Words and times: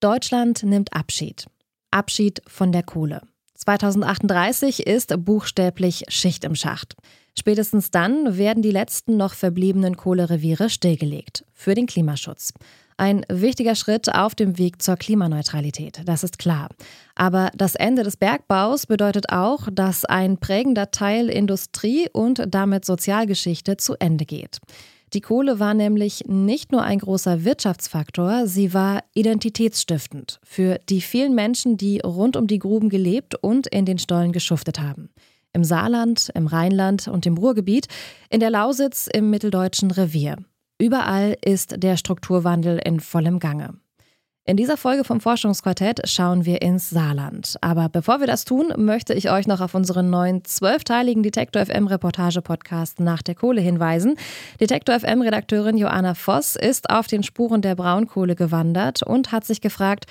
Deutschland 0.00 0.62
nimmt 0.62 0.92
Abschied. 0.92 1.46
Abschied 1.90 2.40
von 2.46 2.70
der 2.70 2.84
Kohle. 2.84 3.22
2038 3.56 4.86
ist 4.86 5.12
buchstäblich 5.24 6.04
Schicht 6.06 6.44
im 6.44 6.54
Schacht. 6.54 6.94
Spätestens 7.36 7.90
dann 7.90 8.38
werden 8.38 8.62
die 8.62 8.70
letzten 8.70 9.16
noch 9.16 9.34
verbliebenen 9.34 9.96
Kohlereviere 9.96 10.70
stillgelegt. 10.70 11.44
Für 11.52 11.74
den 11.74 11.86
Klimaschutz. 11.86 12.52
Ein 12.96 13.26
wichtiger 13.28 13.74
Schritt 13.74 14.14
auf 14.14 14.36
dem 14.36 14.56
Weg 14.56 14.82
zur 14.82 14.96
Klimaneutralität, 14.96 16.02
das 16.04 16.22
ist 16.22 16.38
klar. 16.38 16.68
Aber 17.16 17.50
das 17.56 17.74
Ende 17.74 18.04
des 18.04 18.16
Bergbaus 18.16 18.86
bedeutet 18.86 19.30
auch, 19.30 19.68
dass 19.72 20.04
ein 20.04 20.38
prägender 20.38 20.92
Teil 20.92 21.28
Industrie 21.28 22.08
und 22.12 22.42
damit 22.48 22.84
Sozialgeschichte 22.84 23.76
zu 23.76 23.96
Ende 23.98 24.26
geht. 24.26 24.58
Die 25.14 25.20
Kohle 25.22 25.58
war 25.58 25.72
nämlich 25.74 26.24
nicht 26.26 26.70
nur 26.70 26.82
ein 26.82 26.98
großer 26.98 27.44
Wirtschaftsfaktor, 27.44 28.46
sie 28.46 28.74
war 28.74 29.04
identitätsstiftend 29.14 30.38
für 30.44 30.78
die 30.88 31.00
vielen 31.00 31.34
Menschen, 31.34 31.76
die 31.76 32.00
rund 32.00 32.36
um 32.36 32.46
die 32.46 32.58
Gruben 32.58 32.90
gelebt 32.90 33.34
und 33.34 33.66
in 33.68 33.86
den 33.86 33.98
Stollen 33.98 34.32
geschuftet 34.32 34.80
haben. 34.80 35.08
Im 35.54 35.64
Saarland, 35.64 36.30
im 36.34 36.46
Rheinland 36.46 37.08
und 37.08 37.24
im 37.24 37.38
Ruhrgebiet, 37.38 37.88
in 38.28 38.40
der 38.40 38.50
Lausitz 38.50 39.08
im 39.10 39.30
mitteldeutschen 39.30 39.90
Revier. 39.90 40.36
Überall 40.78 41.36
ist 41.42 41.82
der 41.82 41.96
Strukturwandel 41.96 42.78
in 42.84 43.00
vollem 43.00 43.38
Gange. 43.38 43.74
In 44.48 44.56
dieser 44.56 44.78
Folge 44.78 45.04
vom 45.04 45.20
Forschungsquartett 45.20 46.08
schauen 46.08 46.46
wir 46.46 46.62
ins 46.62 46.88
Saarland. 46.88 47.56
Aber 47.60 47.90
bevor 47.90 48.20
wir 48.20 48.26
das 48.26 48.46
tun, 48.46 48.72
möchte 48.78 49.12
ich 49.12 49.30
euch 49.30 49.46
noch 49.46 49.60
auf 49.60 49.74
unseren 49.74 50.08
neuen 50.08 50.42
zwölfteiligen 50.42 51.22
Detektor 51.22 51.66
FM 51.66 51.86
Reportage-Podcast 51.86 52.98
nach 52.98 53.20
der 53.20 53.34
Kohle 53.34 53.60
hinweisen. 53.60 54.16
Detektor 54.58 54.98
FM 54.98 55.20
Redakteurin 55.20 55.76
Joanna 55.76 56.14
Voss 56.14 56.56
ist 56.56 56.88
auf 56.88 57.06
den 57.08 57.22
Spuren 57.24 57.60
der 57.60 57.74
Braunkohle 57.74 58.36
gewandert 58.36 59.02
und 59.02 59.32
hat 59.32 59.44
sich 59.44 59.60
gefragt, 59.60 60.06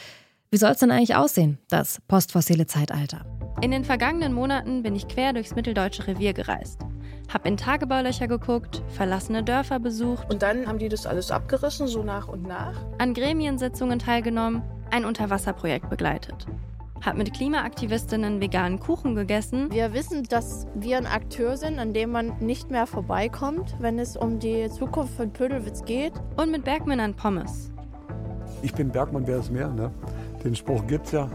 wie 0.51 0.57
soll 0.57 0.69
es 0.69 0.77
denn 0.77 0.91
eigentlich 0.91 1.15
aussehen, 1.15 1.57
das 1.71 1.99
postfossile 2.07 2.67
Zeitalter? 2.67 3.25
In 3.63 3.71
den 3.71 3.85
vergangenen 3.85 4.33
Monaten 4.33 4.83
bin 4.83 4.95
ich 4.95 5.07
quer 5.07 5.33
durchs 5.33 5.55
mitteldeutsche 5.55 6.05
Revier 6.05 6.33
gereist. 6.33 6.81
Hab 7.31 7.45
in 7.45 7.57
Tagebaulöcher 7.57 8.27
geguckt, 8.27 8.81
verlassene 8.87 9.43
Dörfer 9.43 9.79
besucht. 9.79 10.31
Und 10.31 10.41
dann 10.41 10.65
haben 10.65 10.79
die 10.79 10.87
das 10.87 11.05
alles 11.05 11.29
abgerissen, 11.29 11.87
so 11.87 12.01
nach 12.01 12.29
und 12.29 12.43
nach? 12.47 12.73
An 12.99 13.13
Gremiensitzungen 13.13 13.99
teilgenommen, 13.99 14.61
ein 14.91 15.03
Unterwasserprojekt 15.03 15.89
begleitet. 15.89 16.47
Hab 17.05 17.17
mit 17.17 17.33
Klimaaktivistinnen 17.33 18.41
veganen 18.41 18.79
Kuchen 18.79 19.13
gegessen. 19.13 19.69
Wir 19.71 19.93
wissen, 19.93 20.23
dass 20.23 20.67
wir 20.73 20.97
ein 20.97 21.05
Akteur 21.05 21.57
sind, 21.57 21.79
an 21.79 21.93
dem 21.93 22.11
man 22.11 22.37
nicht 22.39 22.71
mehr 22.71 22.87
vorbeikommt, 22.87 23.75
wenn 23.79 23.99
es 23.99 24.15
um 24.15 24.39
die 24.39 24.69
Zukunft 24.69 25.13
von 25.15 25.31
Pödelwitz 25.31 25.83
geht. 25.83 26.13
Und 26.37 26.51
mit 26.51 26.63
Bergmännern 26.63 27.13
Pommes. 27.13 27.71
Ich 28.61 28.73
bin 28.73 28.89
Bergmann, 28.89 29.27
wer 29.27 29.39
ist 29.39 29.51
mehr, 29.51 29.69
ne? 29.69 29.91
Den 30.43 30.55
Spruch 30.55 30.87
gibt's 30.87 31.11
ja. 31.11 31.29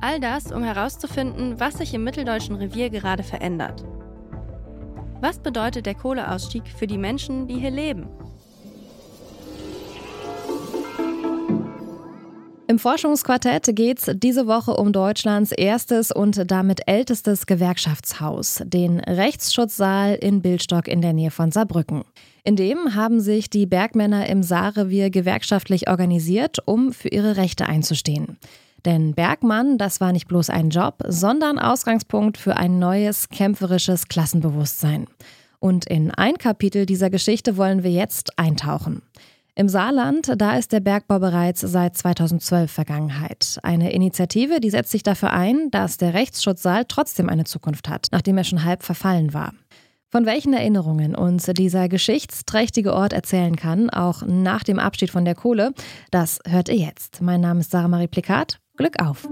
All 0.00 0.18
das, 0.18 0.50
um 0.50 0.64
herauszufinden, 0.64 1.60
was 1.60 1.74
sich 1.74 1.94
im 1.94 2.02
mitteldeutschen 2.02 2.56
Revier 2.56 2.90
gerade 2.90 3.22
verändert. 3.22 3.84
Was 5.22 5.38
bedeutet 5.38 5.86
der 5.86 5.94
Kohleausstieg 5.94 6.64
für 6.66 6.88
die 6.88 6.98
Menschen, 6.98 7.46
die 7.46 7.54
hier 7.54 7.70
leben? 7.70 8.08
Im 12.66 12.80
Forschungsquartett 12.80 13.76
geht 13.76 14.00
es 14.00 14.10
diese 14.16 14.48
Woche 14.48 14.76
um 14.76 14.92
Deutschlands 14.92 15.52
erstes 15.52 16.10
und 16.10 16.50
damit 16.50 16.80
ältestes 16.88 17.46
Gewerkschaftshaus, 17.46 18.62
den 18.64 18.98
Rechtsschutzsaal 18.98 20.16
in 20.16 20.42
Bildstock 20.42 20.88
in 20.88 21.00
der 21.00 21.12
Nähe 21.12 21.30
von 21.30 21.52
Saarbrücken. 21.52 22.02
In 22.42 22.56
dem 22.56 22.96
haben 22.96 23.20
sich 23.20 23.48
die 23.48 23.66
Bergmänner 23.66 24.26
im 24.26 24.42
Saarrevier 24.42 25.10
gewerkschaftlich 25.10 25.88
organisiert, 25.88 26.58
um 26.66 26.92
für 26.92 27.10
ihre 27.10 27.36
Rechte 27.36 27.66
einzustehen. 27.66 28.38
Denn 28.84 29.14
Bergmann, 29.14 29.78
das 29.78 30.00
war 30.00 30.12
nicht 30.12 30.26
bloß 30.28 30.50
ein 30.50 30.70
Job, 30.70 31.02
sondern 31.06 31.58
Ausgangspunkt 31.58 32.36
für 32.36 32.56
ein 32.56 32.78
neues 32.78 33.28
kämpferisches 33.28 34.08
Klassenbewusstsein. 34.08 35.06
Und 35.60 35.86
in 35.86 36.10
ein 36.10 36.38
Kapitel 36.38 36.86
dieser 36.86 37.08
Geschichte 37.08 37.56
wollen 37.56 37.84
wir 37.84 37.92
jetzt 37.92 38.38
eintauchen. 38.38 39.02
Im 39.54 39.68
Saarland, 39.68 40.32
da 40.38 40.56
ist 40.56 40.72
der 40.72 40.80
Bergbau 40.80 41.18
bereits 41.18 41.60
seit 41.60 41.96
2012 41.96 42.72
Vergangenheit. 42.72 43.58
Eine 43.62 43.92
Initiative, 43.92 44.60
die 44.60 44.70
setzt 44.70 44.90
sich 44.90 45.02
dafür 45.02 45.32
ein, 45.32 45.70
dass 45.70 45.98
der 45.98 46.14
Rechtsschutzsaal 46.14 46.86
trotzdem 46.88 47.28
eine 47.28 47.44
Zukunft 47.44 47.88
hat, 47.90 48.06
nachdem 48.12 48.38
er 48.38 48.44
schon 48.44 48.64
halb 48.64 48.82
verfallen 48.82 49.34
war. 49.34 49.52
Von 50.10 50.26
welchen 50.26 50.54
Erinnerungen 50.54 51.14
uns 51.14 51.46
dieser 51.46 51.88
geschichtsträchtige 51.88 52.94
Ort 52.94 53.12
erzählen 53.12 53.56
kann, 53.56 53.90
auch 53.90 54.22
nach 54.26 54.64
dem 54.64 54.78
Abschied 54.78 55.10
von 55.10 55.24
der 55.24 55.34
Kohle, 55.34 55.72
das 56.10 56.38
hört 56.46 56.68
ihr 56.68 56.76
jetzt. 56.76 57.20
Mein 57.20 57.42
Name 57.42 57.60
ist 57.60 57.70
Sarah 57.70 57.88
Marie 57.88 58.08
Plikat. 58.08 58.61
Glück 58.76 58.94
auf! 59.00 59.28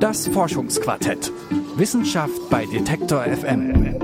Das 0.00 0.28
Forschungsquartett. 0.28 1.32
Wissenschaft 1.76 2.48
bei 2.50 2.66
Detektor 2.66 3.24
FM. 3.24 4.03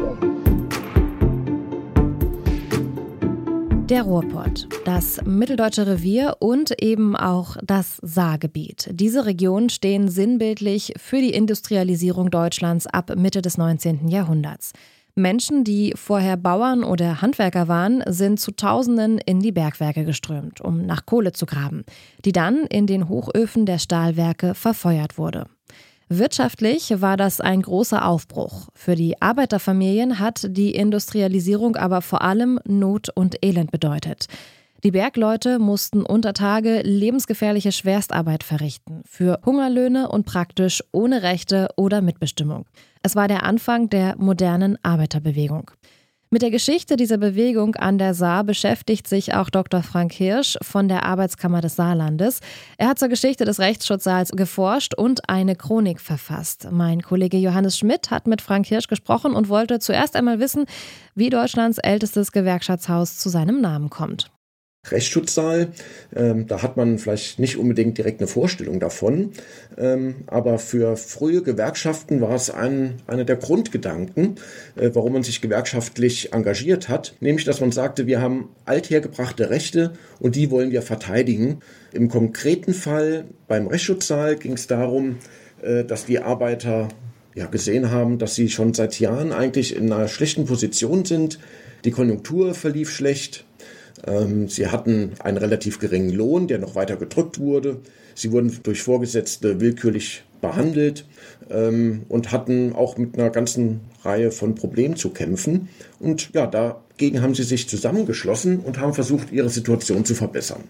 Der 3.91 4.05
Ruhrpott, 4.05 4.69
das 4.85 5.21
mitteldeutsche 5.25 5.85
Revier 5.85 6.37
und 6.39 6.81
eben 6.81 7.17
auch 7.17 7.57
das 7.61 7.97
Saargebiet. 8.03 8.89
Diese 8.93 9.27
Regionen 9.27 9.69
stehen 9.69 10.07
sinnbildlich 10.07 10.93
für 10.97 11.17
die 11.17 11.35
Industrialisierung 11.35 12.31
Deutschlands 12.31 12.87
ab 12.87 13.17
Mitte 13.17 13.43
des 13.43 13.59
19. 13.59 14.07
Jahrhunderts. 14.07 14.75
Menschen, 15.17 15.65
die 15.65 15.93
vorher 15.97 16.37
Bauern 16.37 16.85
oder 16.85 17.21
Handwerker 17.21 17.67
waren, 17.67 18.05
sind 18.07 18.39
zu 18.39 18.53
Tausenden 18.53 19.19
in 19.19 19.41
die 19.41 19.51
Bergwerke 19.51 20.05
geströmt, 20.05 20.61
um 20.61 20.87
nach 20.87 21.05
Kohle 21.05 21.33
zu 21.33 21.45
graben, 21.45 21.83
die 22.25 22.31
dann 22.31 22.67
in 22.67 22.87
den 22.87 23.09
Hochöfen 23.09 23.67
der 23.67 23.81
Stahlwerke 23.81 24.55
verfeuert 24.55 25.19
wurde. 25.19 25.47
Wirtschaftlich 26.13 27.01
war 27.01 27.17
das 27.17 27.41
ein 27.41 27.63
großer 27.63 28.05
Aufbruch. 28.05 28.67
Für 28.75 28.97
die 28.97 29.23
Arbeiterfamilien 29.23 30.19
hat 30.19 30.45
die 30.45 30.75
Industrialisierung 30.75 31.77
aber 31.77 32.03
vor 32.03 32.23
allem 32.23 32.59
Not 32.67 33.11
und 33.11 33.37
Elend 33.45 33.71
bedeutet. 33.71 34.27
Die 34.83 34.91
Bergleute 34.91 35.61
mussten 35.61 36.03
unter 36.03 36.35
Tage 36.35 36.81
lebensgefährliche 36.83 37.71
Schwerstarbeit 37.71 38.43
verrichten, 38.43 39.03
für 39.07 39.39
Hungerlöhne 39.47 40.09
und 40.09 40.27
praktisch 40.27 40.83
ohne 40.91 41.23
Rechte 41.23 41.69
oder 41.77 42.01
Mitbestimmung. 42.01 42.67
Es 43.05 43.15
war 43.15 43.29
der 43.29 43.45
Anfang 43.45 43.89
der 43.89 44.17
modernen 44.17 44.83
Arbeiterbewegung. 44.83 45.71
Mit 46.33 46.43
der 46.43 46.53
Geschichte 46.53 46.95
dieser 46.95 47.19
Bewegung 47.19 47.75
an 47.75 47.99
der 47.99 48.15
Saar 48.15 48.45
beschäftigt 48.45 49.09
sich 49.09 49.35
auch 49.35 49.51
Dr. 49.51 49.83
Frank 49.83 50.13
Hirsch 50.13 50.57
von 50.63 50.87
der 50.87 51.05
Arbeitskammer 51.05 51.61
des 51.61 51.75
Saarlandes. 51.75 52.39
Er 52.79 52.87
hat 52.87 53.01
zur 53.01 53.09
Geschichte 53.09 53.45
des 53.45 53.59
Rechtsschutzsaals 53.59 54.31
geforscht 54.31 54.95
und 54.95 55.29
eine 55.29 55.57
Chronik 55.57 56.01
verfasst. 56.01 56.69
Mein 56.71 57.03
Kollege 57.03 57.37
Johannes 57.37 57.77
Schmidt 57.77 58.13
hat 58.13 58.29
mit 58.29 58.43
Frank 58.43 58.69
Hirsch 58.69 58.87
gesprochen 58.87 59.35
und 59.35 59.49
wollte 59.49 59.81
zuerst 59.81 60.15
einmal 60.15 60.39
wissen, 60.39 60.67
wie 61.17 61.31
Deutschlands 61.31 61.79
ältestes 61.79 62.31
Gewerkschaftshaus 62.31 63.19
zu 63.19 63.29
seinem 63.29 63.61
Namen 63.61 63.91
kommt. 63.91 64.31
Rechtsschutzsaal. 64.89 65.73
Ähm, 66.17 66.47
da 66.47 66.63
hat 66.63 66.77
man 66.77 66.99
vielleicht 66.99 67.39
nicht 67.39 67.59
unbedingt 67.59 67.99
direkt 67.99 68.21
eine 68.21 68.29
Vorstellung 68.29 68.81
davon, 68.81 69.33
ähm, 69.77 70.17
aber 70.27 70.59
für 70.59 70.97
frühe 70.97 71.43
Gewerkschaften 71.43 72.21
war 72.21 72.35
es 72.35 72.51
ein, 72.51 72.95
einer 73.07 73.25
der 73.25 73.37
Grundgedanken, 73.37 74.37
äh, 74.77 74.91
warum 74.95 75.13
man 75.13 75.23
sich 75.23 75.43
gewerkschaftlich 75.43 76.33
engagiert 76.33 76.89
hat, 76.89 77.15
nämlich 77.21 77.45
dass 77.45 77.61
man 77.61 77.73
sagte, 77.73 78.07
wir 78.07 78.23
haben 78.23 78.49
althergebrachte 78.65 79.51
Rechte 79.51 79.93
und 80.19 80.35
die 80.35 80.51
wollen 80.51 80.71
wir 80.71 80.81
verteidigen. 80.81 81.61
Im 81.93 82.09
konkreten 82.09 82.73
Fall 82.73 83.27
beim 83.49 83.67
Rechtsschutzsaal 83.67 84.37
ging 84.37 84.55
es 84.55 84.67
darum, 84.67 85.17
äh, 85.63 85.85
dass 85.85 86.07
die 86.07 86.21
Arbeiter 86.21 86.89
ja, 87.35 87.47
gesehen 87.47 87.91
haben, 87.91 88.19
dass 88.19 88.35
sie 88.35 88.49
schon 88.49 88.73
seit 88.73 88.99
Jahren 88.99 89.33
eigentlich 89.33 89.77
in 89.77 89.93
einer 89.93 90.09
schlechten 90.09 90.47
Position 90.47 91.05
sind. 91.05 91.39
Die 91.85 91.91
Konjunktur 91.91 92.55
verlief 92.55 92.91
schlecht, 92.91 93.45
sie 94.49 94.69
hatten 94.69 95.13
einen 95.19 95.37
relativ 95.37 95.79
geringen 95.79 96.11
Lohn, 96.11 96.49
der 96.49 96.59
noch 96.59 96.75
weiter 96.75 96.97
gedrückt 96.97 97.39
wurde. 97.39 97.79
Sie 98.15 98.33
wurden 98.33 98.59
durch 98.63 98.83
Vorgesetzte 98.83 99.61
willkürlich 99.61 100.25
behandelt 100.41 101.05
ähm, 101.51 102.03
und 102.09 102.33
hatten 102.33 102.73
auch 102.73 102.97
mit 102.97 103.19
einer 103.19 103.31
ganzen 103.31 103.81
Reihe 104.03 104.31
von 104.31 104.55
Problemen 104.55 104.97
zu 104.97 105.11
kämpfen. 105.11 105.69
Und 105.99 106.31
ja, 106.33 106.47
dagegen 106.47 107.23
haben 107.23 107.35
sie 107.35 107.43
sich 107.43 107.69
zusammengeschlossen 107.69 108.61
und 108.61 108.79
haben 108.79 108.95
versucht, 108.95 109.33
ihre 109.33 109.51
Situation 109.51 110.05
zu 110.05 110.15
verbessern. 110.15 110.65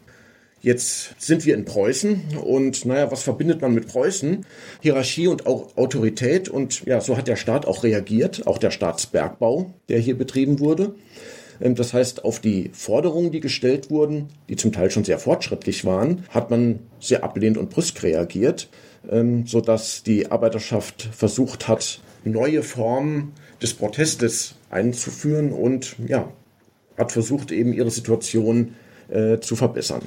Jetzt 0.62 1.14
sind 1.18 1.46
wir 1.46 1.54
in 1.54 1.64
Preußen 1.64 2.36
und 2.44 2.84
naja, 2.84 3.10
was 3.10 3.22
verbindet 3.22 3.62
man 3.62 3.72
mit 3.72 3.88
Preußen? 3.88 4.44
Hierarchie 4.80 5.26
und 5.26 5.46
auch 5.46 5.74
Autorität 5.78 6.50
und 6.50 6.84
ja, 6.84 7.00
so 7.00 7.16
hat 7.16 7.28
der 7.28 7.36
Staat 7.36 7.64
auch 7.64 7.82
reagiert, 7.82 8.46
auch 8.46 8.58
der 8.58 8.70
Staatsbergbau, 8.70 9.72
der 9.88 10.00
hier 10.00 10.18
betrieben 10.18 10.60
wurde. 10.60 10.94
Ähm, 11.60 11.74
das 11.74 11.92
heißt, 11.92 12.24
auf 12.24 12.40
die 12.40 12.70
Forderungen, 12.72 13.30
die 13.30 13.40
gestellt 13.40 13.90
wurden, 13.90 14.28
die 14.48 14.56
zum 14.56 14.72
Teil 14.72 14.90
schon 14.90 15.04
sehr 15.04 15.18
fortschrittlich 15.18 15.84
waren, 15.84 16.24
hat 16.30 16.50
man 16.50 16.80
sehr 17.00 17.24
ablehnend 17.24 17.58
und 17.58 17.70
brüsk 17.70 18.02
reagiert. 18.02 18.68
ähm, 19.08 19.46
sodass 19.46 20.02
die 20.02 20.30
Arbeiterschaft 20.30 21.08
versucht 21.12 21.68
hat, 21.68 22.00
neue 22.24 22.62
Formen 22.62 23.32
des 23.62 23.74
Protestes 23.74 24.54
einzuführen 24.70 25.52
und 25.52 25.96
ja, 26.06 26.30
hat 26.96 27.12
versucht, 27.12 27.52
eben 27.52 27.72
ihre 27.72 27.90
Situation 27.90 28.74
äh, 29.08 29.38
zu 29.40 29.56
verbessern. 29.56 30.02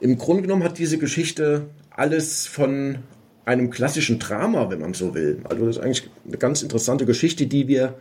Im 0.00 0.18
Grunde 0.18 0.42
genommen 0.42 0.64
hat 0.64 0.78
diese 0.78 0.98
Geschichte 0.98 1.66
alles 1.90 2.46
von 2.46 2.98
einem 3.44 3.70
klassischen 3.70 4.18
Drama, 4.18 4.70
wenn 4.70 4.80
man 4.80 4.92
so 4.92 5.14
will. 5.14 5.40
Also 5.44 5.66
das 5.66 5.76
ist 5.76 5.82
eigentlich 5.82 6.10
eine 6.26 6.36
ganz 6.36 6.62
interessante 6.62 7.06
Geschichte, 7.06 7.46
die 7.46 7.68
wir 7.68 7.94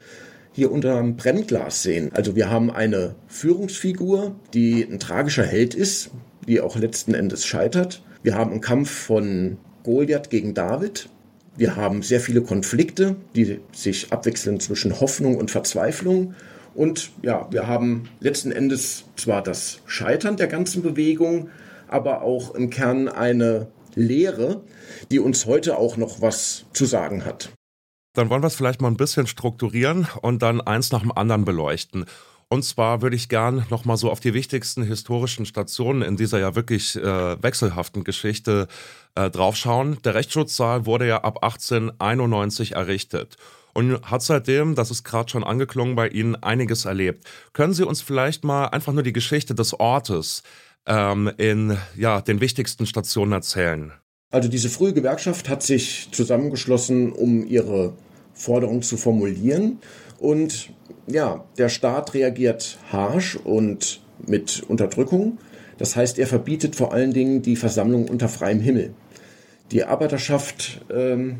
hier 0.55 0.71
unter 0.71 0.95
dem 0.95 1.17
Brennglas 1.17 1.83
sehen. 1.83 2.11
Also 2.13 2.37
wir 2.37 2.49
haben 2.49 2.71
eine 2.71 3.15
Führungsfigur, 3.27 4.35
die 4.53 4.83
ein 4.83 4.99
tragischer 4.99 5.45
Held 5.45 5.75
ist, 5.75 6.11
die 6.47 6.61
auch 6.61 6.77
letzten 6.77 7.13
Endes 7.13 7.45
scheitert. 7.45 8.01
Wir 8.23 8.35
haben 8.35 8.51
einen 8.51 8.61
Kampf 8.61 8.89
von 8.89 9.57
Goliath 9.83 10.29
gegen 10.29 10.53
David. 10.53 11.09
Wir 11.57 11.75
haben 11.75 12.03
sehr 12.03 12.21
viele 12.21 12.41
Konflikte, 12.41 13.17
die 13.35 13.59
sich 13.73 14.13
abwechseln 14.13 14.61
zwischen 14.61 15.01
Hoffnung 15.01 15.35
und 15.35 15.51
Verzweiflung. 15.51 16.35
Und 16.73 17.11
ja, 17.21 17.47
wir 17.51 17.67
haben 17.67 18.09
letzten 18.21 18.53
Endes 18.53 19.03
zwar 19.17 19.43
das 19.43 19.79
Scheitern 19.85 20.37
der 20.37 20.47
ganzen 20.47 20.81
Bewegung, 20.81 21.49
aber 21.89 22.21
auch 22.21 22.55
im 22.55 22.69
Kern 22.69 23.09
eine 23.09 23.67
Lehre, 23.93 24.61
die 25.11 25.19
uns 25.19 25.45
heute 25.45 25.77
auch 25.77 25.97
noch 25.97 26.21
was 26.21 26.65
zu 26.71 26.85
sagen 26.85 27.25
hat. 27.25 27.49
Dann 28.15 28.29
wollen 28.29 28.41
wir 28.41 28.47
es 28.47 28.55
vielleicht 28.55 28.81
mal 28.81 28.87
ein 28.87 28.97
bisschen 28.97 29.27
strukturieren 29.27 30.07
und 30.21 30.41
dann 30.41 30.61
eins 30.61 30.91
nach 30.91 31.01
dem 31.01 31.11
anderen 31.11 31.45
beleuchten. 31.45 32.05
Und 32.47 32.63
zwar 32.63 33.01
würde 33.01 33.15
ich 33.15 33.27
gern 33.27 33.65
nochmal 33.69 33.97
so 33.97 34.11
auf 34.11 34.19
die 34.19 34.33
wichtigsten 34.33 34.83
historischen 34.83 35.45
Stationen 35.45 36.01
in 36.01 36.15
dieser 36.15 36.39
ja 36.39 36.55
wirklich 36.55 36.95
äh, 36.95 37.41
wechselhaften 37.41 38.03
Geschichte 38.03 38.67
äh, 39.15 39.29
draufschauen. 39.29 39.97
Der 40.03 40.13
Rechtsschutzsaal 40.13 40.85
wurde 40.85 41.07
ja 41.07 41.23
ab 41.23 41.43
1891 41.43 42.73
errichtet 42.73 43.37
und 43.73 44.01
hat 44.09 44.21
seitdem, 44.21 44.75
das 44.75 44.91
ist 44.91 45.03
gerade 45.03 45.29
schon 45.29 45.43
angeklungen 45.43 45.95
bei 45.95 46.07
Ihnen, 46.07 46.35
einiges 46.35 46.85
erlebt. 46.85 47.25
Können 47.51 47.73
Sie 47.73 47.83
uns 47.83 48.01
vielleicht 48.01 48.43
mal 48.43 48.67
einfach 48.67 48.93
nur 48.93 49.03
die 49.03 49.13
Geschichte 49.13 49.53
des 49.55 49.77
Ortes 49.79 50.43
ähm, 50.85 51.31
in 51.37 51.77
ja, 51.97 52.21
den 52.21 52.41
wichtigsten 52.41 52.85
Stationen 52.85 53.33
erzählen? 53.33 53.91
Also 54.31 54.49
diese 54.49 54.69
frühe 54.69 54.93
Gewerkschaft 54.93 55.49
hat 55.49 55.63
sich 55.63 56.09
zusammengeschlossen, 56.11 57.11
um 57.11 57.45
ihre 57.45 57.93
Forderung 58.35 58.83
zu 58.83 58.97
formulieren. 58.97 59.79
Und 60.19 60.71
ja, 61.07 61.43
der 61.57 61.69
Staat 61.69 62.13
reagiert 62.13 62.77
harsch 62.91 63.35
und 63.35 64.01
mit 64.27 64.63
Unterdrückung. 64.67 65.39
Das 65.77 65.95
heißt, 65.95 66.19
er 66.19 66.27
verbietet 66.27 66.75
vor 66.75 66.93
allen 66.93 67.13
Dingen 67.13 67.41
die 67.41 67.55
Versammlung 67.55 68.07
unter 68.07 68.29
freiem 68.29 68.59
Himmel. 68.59 68.93
Die 69.71 69.83
Arbeiterschaft 69.83 70.85
ähm, 70.93 71.37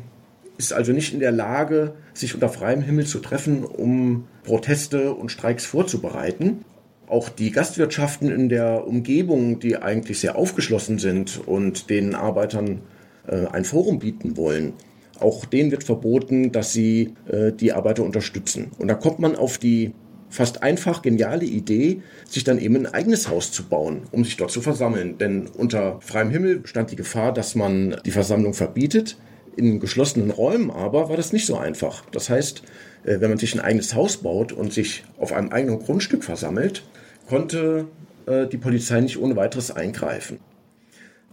ist 0.58 0.72
also 0.72 0.92
nicht 0.92 1.14
in 1.14 1.20
der 1.20 1.32
Lage, 1.32 1.94
sich 2.12 2.34
unter 2.34 2.48
freiem 2.48 2.82
Himmel 2.82 3.06
zu 3.06 3.20
treffen, 3.20 3.64
um 3.64 4.26
Proteste 4.44 5.12
und 5.12 5.30
Streiks 5.30 5.64
vorzubereiten. 5.64 6.64
Auch 7.06 7.28
die 7.28 7.50
Gastwirtschaften 7.50 8.30
in 8.30 8.48
der 8.48 8.86
Umgebung, 8.86 9.60
die 9.60 9.76
eigentlich 9.76 10.20
sehr 10.20 10.36
aufgeschlossen 10.36 10.98
sind 10.98 11.40
und 11.46 11.88
den 11.88 12.14
Arbeitern 12.14 12.80
äh, 13.26 13.46
ein 13.46 13.64
Forum 13.64 14.00
bieten 14.00 14.36
wollen, 14.36 14.72
auch 15.20 15.44
denen 15.44 15.70
wird 15.70 15.84
verboten, 15.84 16.52
dass 16.52 16.72
sie 16.72 17.14
äh, 17.28 17.52
die 17.52 17.72
Arbeiter 17.72 18.02
unterstützen. 18.02 18.70
Und 18.78 18.88
da 18.88 18.94
kommt 18.94 19.18
man 19.18 19.36
auf 19.36 19.58
die 19.58 19.92
fast 20.28 20.62
einfach 20.62 21.02
geniale 21.02 21.44
Idee, 21.44 22.02
sich 22.28 22.44
dann 22.44 22.58
eben 22.58 22.76
ein 22.76 22.86
eigenes 22.86 23.28
Haus 23.28 23.52
zu 23.52 23.64
bauen, 23.64 24.02
um 24.12 24.24
sich 24.24 24.36
dort 24.36 24.50
zu 24.50 24.60
versammeln. 24.60 25.18
Denn 25.18 25.46
unter 25.46 26.00
freiem 26.00 26.30
Himmel 26.30 26.62
stand 26.64 26.90
die 26.90 26.96
Gefahr, 26.96 27.32
dass 27.32 27.54
man 27.54 27.96
die 28.04 28.10
Versammlung 28.10 28.54
verbietet. 28.54 29.16
In 29.56 29.80
geschlossenen 29.80 30.30
Räumen 30.30 30.70
aber 30.70 31.08
war 31.08 31.16
das 31.16 31.32
nicht 31.32 31.46
so 31.46 31.56
einfach. 31.56 32.04
Das 32.10 32.28
heißt, 32.28 32.62
äh, 33.04 33.20
wenn 33.20 33.30
man 33.30 33.38
sich 33.38 33.54
ein 33.54 33.60
eigenes 33.60 33.94
Haus 33.94 34.18
baut 34.18 34.52
und 34.52 34.72
sich 34.72 35.04
auf 35.18 35.32
einem 35.32 35.50
eigenen 35.50 35.78
Grundstück 35.78 36.24
versammelt, 36.24 36.82
konnte 37.28 37.86
äh, 38.26 38.46
die 38.46 38.58
Polizei 38.58 39.00
nicht 39.00 39.18
ohne 39.18 39.36
weiteres 39.36 39.70
eingreifen. 39.70 40.38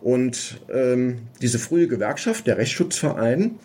Und 0.04 0.60
ähm, 0.70 1.20
diese 1.42 1.60
frühe 1.60 1.88
Gewerkschaft, 1.88 2.46
der 2.46 2.58
Rechtsschutzverein, 2.58 3.56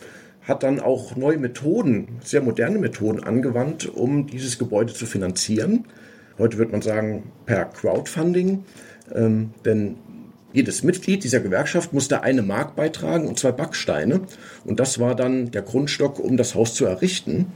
hat 0.42 0.62
dann 0.62 0.78
auch 0.78 1.16
neue 1.16 1.36
Methoden, 1.36 2.20
sehr 2.24 2.40
moderne 2.40 2.78
Methoden 2.78 3.24
angewandt, 3.24 3.92
um 3.92 4.28
dieses 4.28 4.56
Gebäude 4.56 4.94
zu 4.94 5.04
finanzieren. 5.04 5.86
Heute 6.38 6.56
würde 6.56 6.70
man 6.70 6.80
sagen 6.80 7.32
per 7.44 7.64
Crowdfunding, 7.64 8.64
ähm, 9.12 9.50
denn 9.64 9.96
jedes 10.52 10.84
Mitglied 10.84 11.24
dieser 11.24 11.40
Gewerkschaft 11.40 11.92
musste 11.92 12.22
eine 12.22 12.42
Mark 12.42 12.76
beitragen 12.76 13.26
und 13.26 13.38
zwei 13.38 13.50
Backsteine. 13.50 14.20
Und 14.64 14.78
das 14.78 15.00
war 15.00 15.16
dann 15.16 15.50
der 15.50 15.62
Grundstock, 15.62 16.20
um 16.20 16.36
das 16.36 16.54
Haus 16.54 16.72
zu 16.72 16.86
errichten. 16.86 17.52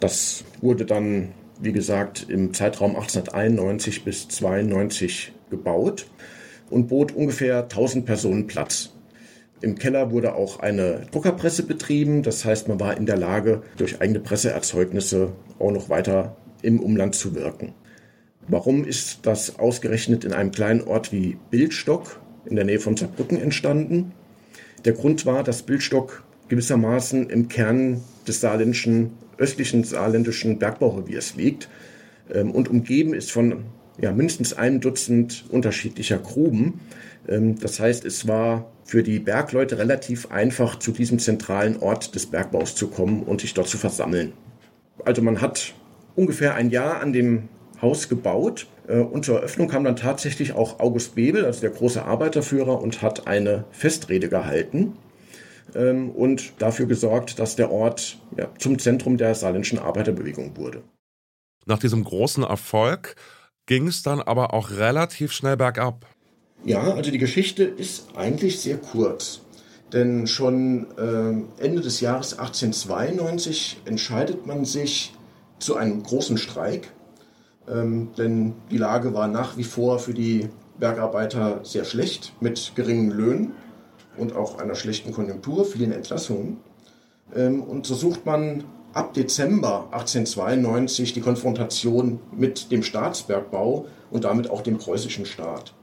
Das 0.00 0.44
wurde 0.60 0.84
dann, 0.84 1.28
wie 1.60 1.72
gesagt, 1.72 2.26
im 2.28 2.52
Zeitraum 2.52 2.96
1891 2.96 4.04
bis 4.04 4.28
92 4.28 5.32
gebaut 5.50 6.06
und 6.74 6.88
bot 6.88 7.12
ungefähr 7.12 7.62
1000 7.62 8.04
Personen 8.04 8.46
Platz. 8.46 8.90
Im 9.60 9.78
Keller 9.78 10.10
wurde 10.10 10.34
auch 10.34 10.58
eine 10.58 11.06
Druckerpresse 11.12 11.62
betrieben. 11.62 12.22
Das 12.22 12.44
heißt, 12.44 12.68
man 12.68 12.80
war 12.80 12.96
in 12.96 13.06
der 13.06 13.16
Lage, 13.16 13.62
durch 13.76 14.00
eigene 14.00 14.20
Presseerzeugnisse 14.20 15.32
auch 15.58 15.70
noch 15.70 15.88
weiter 15.88 16.36
im 16.60 16.80
Umland 16.80 17.14
zu 17.14 17.34
wirken. 17.34 17.72
Warum 18.48 18.84
ist 18.84 19.20
das 19.22 19.58
ausgerechnet 19.58 20.24
in 20.24 20.32
einem 20.32 20.50
kleinen 20.50 20.82
Ort 20.82 21.12
wie 21.12 21.38
Bildstock 21.50 22.20
in 22.44 22.56
der 22.56 22.64
Nähe 22.64 22.80
von 22.80 22.96
Saarbrücken 22.96 23.40
entstanden? 23.40 24.12
Der 24.84 24.92
Grund 24.92 25.24
war, 25.24 25.44
dass 25.44 25.62
Bildstock 25.62 26.24
gewissermaßen 26.48 27.30
im 27.30 27.48
Kern 27.48 28.02
des 28.28 28.40
saarländischen, 28.40 29.12
östlichen 29.38 29.84
saarländischen 29.84 30.58
Bergbaureviers 30.58 31.36
liegt 31.36 31.70
ähm, 32.30 32.50
und 32.50 32.68
umgeben 32.68 33.14
ist 33.14 33.32
von 33.32 33.64
ja, 34.00 34.12
mindestens 34.12 34.52
ein 34.52 34.80
Dutzend 34.80 35.44
unterschiedlicher 35.50 36.18
Gruben. 36.18 36.80
Ähm, 37.28 37.58
das 37.58 37.80
heißt, 37.80 38.04
es 38.04 38.26
war 38.26 38.70
für 38.84 39.02
die 39.02 39.18
Bergleute 39.18 39.78
relativ 39.78 40.30
einfach, 40.30 40.78
zu 40.78 40.92
diesem 40.92 41.18
zentralen 41.18 41.78
Ort 41.78 42.14
des 42.14 42.26
Bergbaus 42.26 42.74
zu 42.74 42.88
kommen 42.88 43.22
und 43.22 43.40
sich 43.40 43.54
dort 43.54 43.68
zu 43.68 43.78
versammeln. 43.78 44.32
Also 45.04 45.22
man 45.22 45.40
hat 45.40 45.74
ungefähr 46.16 46.54
ein 46.54 46.70
Jahr 46.70 47.00
an 47.00 47.12
dem 47.12 47.48
Haus 47.80 48.08
gebaut. 48.08 48.66
Äh, 48.88 48.98
und 48.98 49.24
zur 49.24 49.36
Eröffnung 49.36 49.68
kam 49.68 49.84
dann 49.84 49.96
tatsächlich 49.96 50.52
auch 50.52 50.80
August 50.80 51.14
Bebel, 51.14 51.44
also 51.44 51.60
der 51.60 51.70
große 51.70 52.04
Arbeiterführer, 52.04 52.80
und 52.80 53.02
hat 53.02 53.26
eine 53.26 53.64
Festrede 53.70 54.28
gehalten 54.28 54.94
ähm, 55.74 56.10
und 56.10 56.60
dafür 56.60 56.86
gesorgt, 56.86 57.38
dass 57.38 57.56
der 57.56 57.70
Ort 57.70 58.18
ja, 58.36 58.48
zum 58.58 58.78
Zentrum 58.78 59.16
der 59.16 59.34
saarländischen 59.34 59.78
Arbeiterbewegung 59.78 60.56
wurde. 60.56 60.82
Nach 61.66 61.78
diesem 61.78 62.04
großen 62.04 62.42
Erfolg 62.42 63.16
ging 63.66 63.86
es 63.86 64.02
dann 64.02 64.20
aber 64.20 64.54
auch 64.54 64.70
relativ 64.70 65.32
schnell 65.32 65.56
bergab. 65.56 66.06
Ja, 66.64 66.94
also 66.94 67.10
die 67.10 67.18
Geschichte 67.18 67.64
ist 67.64 68.16
eigentlich 68.16 68.60
sehr 68.60 68.78
kurz. 68.78 69.40
Denn 69.92 70.26
schon 70.26 70.86
äh, 70.98 71.62
Ende 71.62 71.80
des 71.80 72.00
Jahres 72.00 72.38
1892 72.38 73.82
entscheidet 73.84 74.46
man 74.46 74.64
sich 74.64 75.14
zu 75.58 75.76
einem 75.76 76.02
großen 76.02 76.36
Streik. 76.36 76.90
Ähm, 77.68 78.10
denn 78.18 78.54
die 78.70 78.78
Lage 78.78 79.14
war 79.14 79.28
nach 79.28 79.56
wie 79.56 79.64
vor 79.64 79.98
für 79.98 80.14
die 80.14 80.48
Bergarbeiter 80.78 81.60
sehr 81.62 81.84
schlecht, 81.84 82.32
mit 82.40 82.72
geringen 82.74 83.10
Löhnen 83.10 83.52
und 84.16 84.34
auch 84.34 84.58
einer 84.58 84.74
schlechten 84.74 85.12
Konjunktur, 85.12 85.64
vielen 85.64 85.92
Entlassungen. 85.92 86.58
Ähm, 87.34 87.62
und 87.62 87.86
so 87.86 87.94
sucht 87.94 88.26
man 88.26 88.64
ab 88.94 89.12
Dezember 89.12 89.88
1892 89.90 91.12
die 91.12 91.20
Konfrontation 91.20 92.20
mit 92.32 92.70
dem 92.70 92.82
Staatsbergbau 92.82 93.86
und 94.10 94.24
damit 94.24 94.50
auch 94.50 94.62
dem 94.62 94.78
preußischen 94.78 95.26
Staat. 95.26 95.74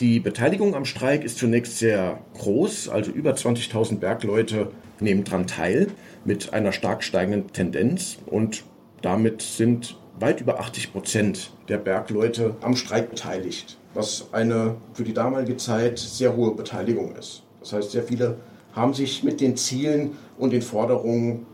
Die 0.00 0.18
Beteiligung 0.18 0.74
am 0.74 0.84
Streik 0.84 1.22
ist 1.22 1.38
zunächst 1.38 1.78
sehr 1.78 2.18
groß, 2.34 2.88
also 2.88 3.12
über 3.12 3.32
20.000 3.32 3.98
Bergleute 3.98 4.72
nehmen 4.98 5.22
daran 5.24 5.46
teil 5.46 5.88
mit 6.24 6.52
einer 6.52 6.72
stark 6.72 7.04
steigenden 7.04 7.52
Tendenz 7.52 8.18
und 8.26 8.64
damit 9.02 9.42
sind 9.42 9.96
weit 10.18 10.40
über 10.40 10.58
80 10.58 10.92
Prozent 10.92 11.52
der 11.68 11.78
Bergleute 11.78 12.56
am 12.60 12.76
Streik 12.76 13.10
beteiligt, 13.10 13.76
was 13.92 14.28
eine 14.32 14.76
für 14.94 15.04
die 15.04 15.14
damalige 15.14 15.56
Zeit 15.56 15.98
sehr 15.98 16.34
hohe 16.34 16.54
Beteiligung 16.54 17.14
ist. 17.14 17.42
Das 17.60 17.72
heißt, 17.72 17.90
sehr 17.92 18.02
viele 18.02 18.38
haben 18.72 18.94
sich 18.94 19.22
mit 19.22 19.40
den 19.40 19.56
Zielen 19.56 20.12
und 20.38 20.52
den 20.52 20.62
Forderungen 20.62 21.46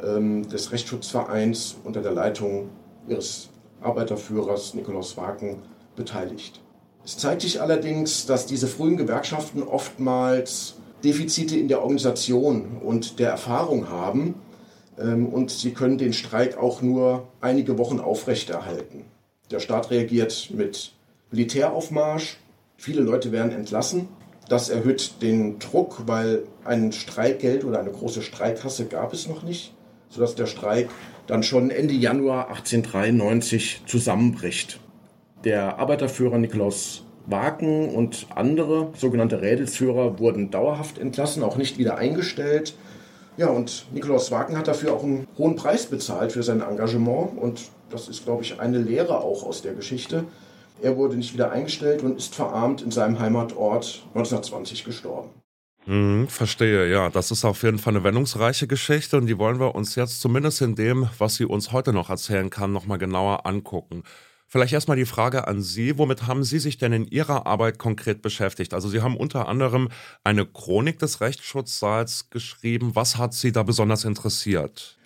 des 0.00 0.72
Rechtsschutzvereins 0.72 1.76
unter 1.84 2.02
der 2.02 2.12
Leitung 2.12 2.68
ihres 3.08 3.48
Arbeiterführers 3.80 4.74
Nikolaus 4.74 5.16
Waken 5.16 5.62
beteiligt. 5.96 6.60
Es 7.04 7.16
zeigt 7.16 7.42
sich 7.42 7.60
allerdings, 7.60 8.26
dass 8.26 8.46
diese 8.46 8.66
frühen 8.66 8.96
Gewerkschaften 8.96 9.62
oftmals 9.62 10.76
Defizite 11.04 11.56
in 11.56 11.68
der 11.68 11.82
Organisation 11.82 12.78
und 12.82 13.18
der 13.18 13.30
Erfahrung 13.30 13.90
haben 13.90 14.34
ähm, 14.98 15.26
und 15.26 15.50
sie 15.50 15.72
können 15.72 15.98
den 15.98 16.14
Streik 16.14 16.56
auch 16.56 16.80
nur 16.80 17.28
einige 17.42 17.76
Wochen 17.76 18.00
aufrechterhalten. 18.00 19.04
Der 19.50 19.60
Staat 19.60 19.90
reagiert 19.90 20.50
mit 20.54 20.92
Militäraufmarsch, 21.30 22.38
viele 22.76 23.02
Leute 23.02 23.32
werden 23.32 23.52
entlassen 23.52 24.08
Das 24.48 24.68
erhöht 24.68 25.22
den 25.22 25.58
Druck, 25.58 26.02
weil 26.06 26.44
ein 26.64 26.92
Streikgeld 26.92 27.64
oder 27.64 27.80
eine 27.80 27.90
große 27.90 28.22
Streikkasse 28.22 28.86
gab 28.86 29.14
es 29.14 29.26
noch 29.26 29.42
nicht, 29.42 29.74
sodass 30.08 30.34
der 30.34 30.46
Streik 30.46 30.88
dann 31.26 31.42
schon 31.42 31.70
Ende 31.70 31.94
Januar 31.94 32.48
1893 32.48 33.82
zusammenbricht. 33.86 34.80
Der 35.44 35.78
Arbeiterführer 35.78 36.38
Nikolaus 36.38 37.04
Waken 37.26 37.88
und 37.88 38.26
andere 38.34 38.92
sogenannte 38.96 39.40
Rädelsführer 39.40 40.18
wurden 40.18 40.50
dauerhaft 40.50 40.98
entlassen, 40.98 41.42
auch 41.42 41.56
nicht 41.56 41.78
wieder 41.78 41.96
eingestellt. 41.96 42.74
Ja, 43.36 43.48
und 43.48 43.86
Nikolaus 43.92 44.30
Waken 44.30 44.56
hat 44.56 44.68
dafür 44.68 44.92
auch 44.92 45.02
einen 45.02 45.26
hohen 45.38 45.56
Preis 45.56 45.86
bezahlt 45.86 46.32
für 46.32 46.42
sein 46.42 46.60
Engagement 46.60 47.36
und 47.36 47.62
das 47.90 48.08
ist, 48.08 48.24
glaube 48.24 48.42
ich, 48.42 48.60
eine 48.60 48.78
Lehre 48.78 49.20
auch 49.20 49.44
aus 49.44 49.62
der 49.62 49.74
Geschichte. 49.74 50.24
Er 50.82 50.96
wurde 50.96 51.16
nicht 51.16 51.32
wieder 51.34 51.50
eingestellt 51.50 52.02
und 52.02 52.18
ist 52.18 52.34
verarmt 52.34 52.82
in 52.82 52.90
seinem 52.90 53.18
Heimatort 53.18 54.02
1920 54.14 54.84
gestorben. 54.84 55.30
Hm, 55.86 56.28
verstehe, 56.28 56.90
ja. 56.90 57.10
Das 57.10 57.30
ist 57.30 57.44
auf 57.44 57.62
jeden 57.62 57.78
Fall 57.78 57.94
eine 57.94 58.04
wendungsreiche 58.04 58.66
Geschichte 58.66 59.18
und 59.18 59.26
die 59.26 59.38
wollen 59.38 59.60
wir 59.60 59.74
uns 59.74 59.94
jetzt 59.96 60.20
zumindest 60.20 60.62
in 60.62 60.74
dem, 60.74 61.08
was 61.18 61.36
sie 61.36 61.44
uns 61.44 61.72
heute 61.72 61.92
noch 61.92 62.08
erzählen 62.08 62.48
kann, 62.48 62.72
nochmal 62.72 62.98
genauer 62.98 63.44
angucken. 63.44 64.02
Vielleicht 64.46 64.72
erstmal 64.72 64.96
die 64.96 65.04
Frage 65.04 65.48
an 65.48 65.60
Sie, 65.60 65.98
womit 65.98 66.26
haben 66.26 66.44
Sie 66.44 66.58
sich 66.58 66.78
denn 66.78 66.92
in 66.92 67.06
Ihrer 67.06 67.46
Arbeit 67.46 67.78
konkret 67.78 68.22
beschäftigt? 68.22 68.72
Also 68.72 68.88
Sie 68.88 69.02
haben 69.02 69.16
unter 69.16 69.48
anderem 69.48 69.88
eine 70.22 70.46
Chronik 70.46 70.98
des 71.00 71.20
Rechtsschutzsaals 71.20 72.30
geschrieben. 72.30 72.92
Was 72.94 73.18
hat 73.18 73.34
Sie 73.34 73.52
da 73.52 73.62
besonders 73.64 74.04
interessiert? 74.04 74.96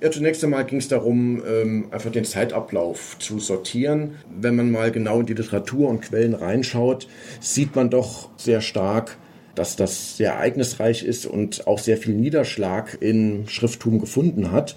Ja, 0.00 0.10
zunächst 0.10 0.42
einmal 0.44 0.64
ging 0.64 0.78
es 0.78 0.88
darum, 0.88 1.42
ähm, 1.46 1.88
einfach 1.90 2.10
den 2.10 2.24
Zeitablauf 2.24 3.18
zu 3.18 3.38
sortieren. 3.38 4.16
Wenn 4.40 4.56
man 4.56 4.70
mal 4.70 4.90
genau 4.90 5.20
in 5.20 5.26
die 5.26 5.34
Literatur 5.34 5.88
und 5.88 6.00
Quellen 6.00 6.34
reinschaut, 6.34 7.08
sieht 7.40 7.74
man 7.76 7.90
doch 7.90 8.30
sehr 8.36 8.60
stark, 8.60 9.16
dass 9.54 9.76
das 9.76 10.16
sehr 10.16 10.32
ereignisreich 10.32 11.04
ist 11.04 11.26
und 11.26 11.66
auch 11.66 11.78
sehr 11.78 11.96
viel 11.96 12.14
Niederschlag 12.14 12.98
in 13.00 13.48
Schrifttum 13.48 14.00
gefunden 14.00 14.52
hat. 14.52 14.76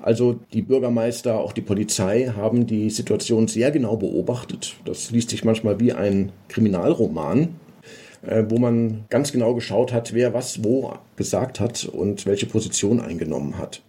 Also 0.00 0.40
die 0.52 0.62
Bürgermeister, 0.62 1.38
auch 1.38 1.52
die 1.52 1.60
Polizei 1.60 2.32
haben 2.36 2.66
die 2.66 2.90
Situation 2.90 3.46
sehr 3.46 3.70
genau 3.70 3.96
beobachtet. 3.96 4.74
Das 4.84 5.12
liest 5.12 5.30
sich 5.30 5.44
manchmal 5.44 5.78
wie 5.78 5.92
ein 5.92 6.32
Kriminalroman, 6.48 7.54
äh, 8.26 8.44
wo 8.48 8.58
man 8.58 9.04
ganz 9.10 9.30
genau 9.30 9.54
geschaut 9.54 9.92
hat, 9.92 10.12
wer 10.12 10.34
was 10.34 10.64
wo 10.64 10.94
gesagt 11.16 11.60
hat 11.60 11.84
und 11.84 12.26
welche 12.26 12.46
Position 12.46 13.00
eingenommen 13.00 13.58
hat. 13.58 13.80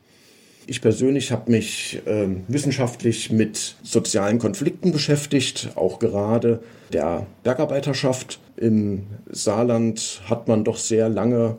Ich 0.65 0.81
persönlich 0.81 1.31
habe 1.31 1.51
mich 1.51 2.01
äh, 2.05 2.27
wissenschaftlich 2.47 3.31
mit 3.31 3.75
sozialen 3.83 4.39
Konflikten 4.39 4.93
beschäftigt, 4.93 5.71
auch 5.75 5.99
gerade 5.99 6.61
der 6.93 7.27
Bergarbeiterschaft. 7.43 8.39
Im 8.55 9.03
Saarland 9.29 10.21
hat 10.29 10.47
man 10.47 10.63
doch 10.63 10.77
sehr 10.77 11.09
lange 11.09 11.57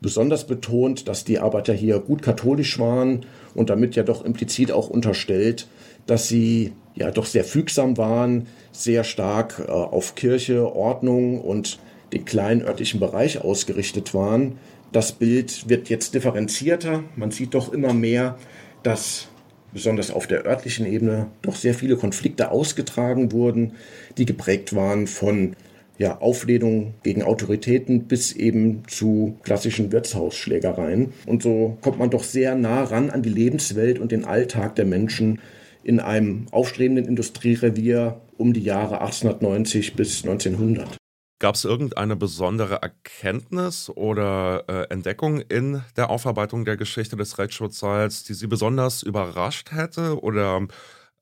besonders 0.00 0.46
betont, 0.46 1.06
dass 1.06 1.24
die 1.24 1.38
Arbeiter 1.38 1.74
hier 1.74 1.98
gut 1.98 2.22
katholisch 2.22 2.78
waren 2.78 3.26
und 3.54 3.68
damit 3.68 3.94
ja 3.96 4.04
doch 4.04 4.24
implizit 4.24 4.72
auch 4.72 4.88
unterstellt, 4.88 5.68
dass 6.06 6.28
sie 6.28 6.72
ja 6.94 7.10
doch 7.10 7.26
sehr 7.26 7.44
fügsam 7.44 7.98
waren, 7.98 8.46
sehr 8.72 9.04
stark 9.04 9.62
äh, 9.68 9.70
auf 9.70 10.14
Kirche, 10.14 10.74
Ordnung 10.74 11.40
und 11.42 11.78
den 12.14 12.24
kleinen 12.24 12.62
örtlichen 12.62 13.00
Bereich 13.00 13.42
ausgerichtet 13.42 14.14
waren. 14.14 14.58
Das 14.92 15.12
Bild 15.12 15.68
wird 15.68 15.88
jetzt 15.88 16.14
differenzierter. 16.14 17.04
Man 17.14 17.30
sieht 17.30 17.54
doch 17.54 17.72
immer 17.72 17.94
mehr, 17.94 18.36
dass 18.82 19.28
besonders 19.72 20.10
auf 20.10 20.26
der 20.26 20.44
örtlichen 20.44 20.84
Ebene 20.84 21.28
doch 21.42 21.54
sehr 21.54 21.74
viele 21.74 21.96
Konflikte 21.96 22.50
ausgetragen 22.50 23.30
wurden, 23.30 23.74
die 24.18 24.26
geprägt 24.26 24.74
waren 24.74 25.06
von 25.06 25.54
ja, 25.96 26.18
Auflehnung 26.18 26.94
gegen 27.02 27.22
Autoritäten 27.22 28.04
bis 28.04 28.32
eben 28.32 28.82
zu 28.88 29.36
klassischen 29.42 29.92
Wirtshausschlägereien. 29.92 31.12
Und 31.26 31.42
so 31.42 31.76
kommt 31.82 31.98
man 31.98 32.10
doch 32.10 32.24
sehr 32.24 32.54
nah 32.54 32.82
ran 32.82 33.10
an 33.10 33.22
die 33.22 33.28
Lebenswelt 33.28 33.98
und 33.98 34.10
den 34.10 34.24
Alltag 34.24 34.74
der 34.76 34.86
Menschen 34.86 35.40
in 35.84 36.00
einem 36.00 36.46
aufstrebenden 36.50 37.06
Industrierevier 37.06 38.20
um 38.38 38.54
die 38.54 38.62
Jahre 38.62 39.02
1890 39.02 39.94
bis 39.94 40.24
1900. 40.24 40.99
Gab 41.40 41.54
es 41.54 41.64
irgendeine 41.64 42.16
besondere 42.16 42.82
Erkenntnis 42.82 43.88
oder 43.88 44.64
äh, 44.68 44.92
Entdeckung 44.92 45.40
in 45.40 45.80
der 45.96 46.10
Aufarbeitung 46.10 46.66
der 46.66 46.76
Geschichte 46.76 47.16
des 47.16 47.38
Rechtsschutzsaals, 47.38 48.24
die 48.24 48.34
Sie 48.34 48.46
besonders 48.46 49.02
überrascht 49.02 49.72
hätte 49.72 50.22
oder 50.22 50.68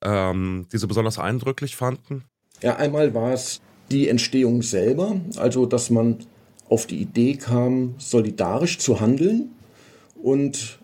ähm, 0.03 0.67
die 0.73 0.79
Sie 0.79 0.89
besonders 0.89 1.21
eindrücklich 1.21 1.77
fanden? 1.77 2.25
Ja, 2.63 2.75
einmal 2.77 3.15
war 3.15 3.33
es 3.33 3.61
die 3.93 4.09
Entstehung 4.09 4.63
selber, 4.63 5.21
also 5.37 5.67
dass 5.67 5.89
man 5.89 6.19
auf 6.69 6.87
die 6.87 6.99
Idee 6.99 7.37
kam, 7.37 7.95
solidarisch 7.99 8.79
zu 8.79 9.01
handeln 9.01 9.51
und 10.21 10.81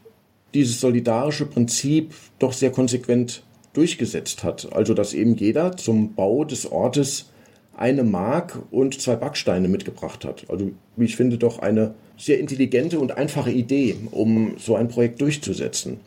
dieses 0.55 0.81
solidarische 0.81 1.47
Prinzip 1.47 2.15
doch 2.39 2.53
sehr 2.53 2.71
konsequent 2.71 3.43
durchgesetzt 3.73 4.45
hat. 4.45 4.73
Also 4.73 4.95
dass 4.95 5.13
eben 5.13 5.35
jeder 5.35 5.77
zum 5.77 6.15
Bau 6.15 6.45
des 6.45 6.71
Ortes 6.71 7.33
eine 7.77 8.05
Mark 8.05 8.59
und 8.71 9.01
zwei 9.01 9.17
Backsteine 9.17 9.69
mitgebracht 9.69 10.25
hat. 10.25 10.47
Also, 10.49 10.71
wie 10.97 11.05
ich 11.05 11.17
finde, 11.17 11.39
doch 11.39 11.59
eine 11.59 11.95
sehr 12.17 12.39
intelligente 12.39 13.01
und 13.01 13.17
einfache 13.17 13.51
Idee, 13.51 13.97
um 14.11 14.57
so 14.59 14.77
ein 14.77 14.89
Projekt 14.89 15.21
durchzusetzen. 15.21 15.99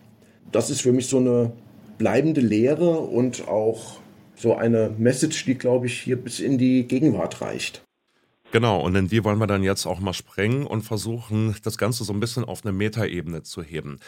Das 0.51 0.69
ist 0.69 0.81
für 0.81 0.91
mich 0.91 1.07
so 1.07 1.17
eine 1.17 1.51
bleibende 1.97 2.41
Lehre 2.41 2.99
und 2.99 3.47
auch 3.47 3.99
so 4.35 4.55
eine 4.55 4.91
Message, 4.97 5.45
die, 5.45 5.55
glaube 5.55 5.87
ich, 5.87 5.99
hier 5.99 6.15
bis 6.15 6.39
in 6.39 6.57
die 6.57 6.83
Gegenwart 6.83 7.41
reicht. 7.41 7.83
Genau, 8.51 8.79
und 8.79 8.95
in 8.95 9.09
die 9.09 9.23
wollen 9.25 9.39
wir 9.39 9.47
dann 9.47 9.63
jetzt 9.63 9.85
auch 9.85 9.99
mal 9.99 10.13
sprengen 10.13 10.65
und 10.65 10.83
versuchen, 10.83 11.55
das 11.63 11.77
Ganze 11.77 12.05
so 12.05 12.13
ein 12.13 12.21
bisschen 12.21 12.45
auf 12.45 12.63
eine 12.63 12.71
Metaebene 12.71 13.43
zu 13.43 13.61
heben. 13.61 13.99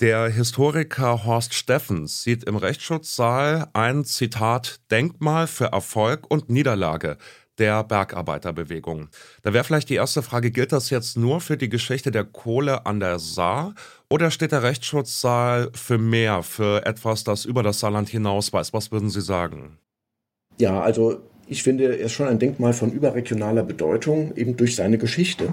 Der 0.00 0.30
Historiker 0.30 1.26
Horst 1.26 1.52
Steffens 1.52 2.22
sieht 2.22 2.44
im 2.44 2.56
Rechtsschutzsaal 2.56 3.68
ein 3.74 4.06
Zitat 4.06 4.80
Denkmal 4.90 5.46
für 5.46 5.66
Erfolg 5.66 6.24
und 6.30 6.48
Niederlage 6.48 7.18
der 7.58 7.84
Bergarbeiterbewegung. 7.84 9.10
Da 9.42 9.52
wäre 9.52 9.62
vielleicht 9.62 9.90
die 9.90 9.96
erste 9.96 10.22
Frage, 10.22 10.52
gilt 10.52 10.72
das 10.72 10.88
jetzt 10.88 11.18
nur 11.18 11.42
für 11.42 11.58
die 11.58 11.68
Geschichte 11.68 12.10
der 12.10 12.24
Kohle 12.24 12.86
an 12.86 12.98
der 12.98 13.18
Saar 13.18 13.74
oder 14.08 14.30
steht 14.30 14.52
der 14.52 14.62
Rechtsschutzsaal 14.62 15.70
für 15.74 15.98
mehr, 15.98 16.42
für 16.42 16.86
etwas, 16.86 17.22
das 17.22 17.44
über 17.44 17.62
das 17.62 17.80
Saarland 17.80 18.08
hinausweist? 18.08 18.72
Was 18.72 18.90
würden 18.92 19.10
Sie 19.10 19.20
sagen? 19.20 19.76
Ja, 20.56 20.80
also 20.80 21.20
ich 21.46 21.62
finde, 21.62 21.84
er 21.84 21.98
ist 21.98 22.12
schon 22.12 22.26
ein 22.26 22.38
Denkmal 22.38 22.72
von 22.72 22.90
überregionaler 22.90 23.64
Bedeutung, 23.64 24.34
eben 24.34 24.56
durch 24.56 24.76
seine 24.76 24.96
Geschichte. 24.96 25.52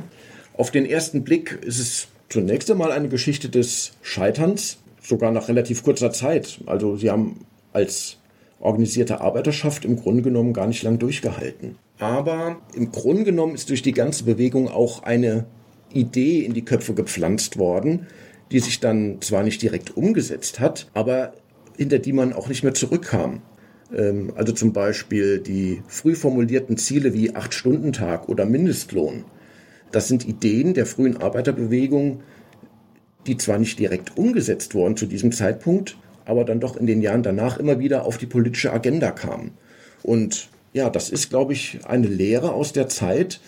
Auf 0.54 0.72
den 0.72 0.86
ersten 0.86 1.26
Blick 1.26 1.52
ist 1.64 1.80
es 1.80 2.08
zunächst 2.30 2.70
einmal 2.70 2.92
eine 2.92 3.10
Geschichte 3.10 3.50
des 3.50 3.94
Scheiterns, 4.02 4.78
sogar 5.02 5.32
nach 5.32 5.48
relativ 5.48 5.84
kurzer 5.84 6.12
Zeit. 6.12 6.60
Also 6.66 6.98
sie 6.98 7.10
haben 7.10 7.46
als 7.74 8.18
organisierte 8.60 9.22
Arbeiterschaft 9.22 9.86
im 9.86 9.98
Grunde 9.98 10.24
genommen 10.24 10.54
gar 10.54 10.68
nicht 10.68 10.84
lang 10.84 11.00
durchgehalten. 11.00 11.76
Aber 12.00 12.58
im 12.76 12.92
Grunde 12.92 13.24
genommen 13.24 13.56
ist 13.56 13.70
durch 13.70 13.82
die 13.82 13.92
ganze 13.92 14.24
Bewegung 14.24 14.68
auch 14.68 15.04
eine 15.04 15.46
Idee 15.94 16.40
in 16.40 16.54
die 16.54 16.66
Köpfe 16.66 16.94
gepflanzt 16.94 17.58
worden, 17.58 18.08
die 18.52 18.60
sich 18.60 18.80
dann 18.80 19.22
zwar 19.22 19.44
nicht 19.44 19.62
direkt 19.62 19.96
umgesetzt 19.96 20.60
hat, 20.60 20.90
aber 20.94 21.34
hinter 21.78 22.00
die 22.00 22.14
man 22.14 22.34
auch 22.34 22.50
nicht 22.50 22.64
mehr 22.64 22.74
zurückkam. 22.74 23.42
Ähm, 23.96 24.34
also 24.36 24.54
zum 24.54 24.74
Beispiel 24.74 25.40
die 25.40 25.82
früh 25.88 26.16
formulierten 26.16 26.78
Ziele 26.78 27.14
wie 27.14 27.36
Acht-Stunden-Tag 27.36 28.30
oder 28.30 28.46
Mindestlohn 28.46 29.26
das 29.92 30.08
sind 30.08 30.28
Ideen 30.28 30.74
der 30.74 30.86
frühen 30.86 31.18
Arbeiterbewegung, 31.18 32.22
die 33.26 33.38
zwar 33.38 33.60
nicht 33.60 33.80
direkt 33.80 34.18
umgesetzt 34.18 34.74
wurden 34.74 34.98
zu 34.98 35.06
diesem 35.06 35.32
Zeitpunkt, 35.32 35.98
aber 36.26 36.44
dann 36.44 36.60
doch 36.60 36.76
in 36.76 36.88
den 36.88 37.02
Jahren 37.02 37.24
danach 37.24 37.58
immer 37.58 37.80
wieder 37.80 38.06
auf 38.06 38.18
die 38.18 38.26
politische 38.26 38.72
Agenda 38.72 39.12
kamen. 39.12 39.52
Und 40.04 40.50
ja, 40.74 40.90
das 40.90 41.10
ist, 41.10 41.30
glaube 41.30 41.54
ich, 41.54 41.80
eine 41.86 42.08
Lehre 42.08 42.54
aus 42.54 42.74
der 42.74 42.90
Zeit, 42.90 43.40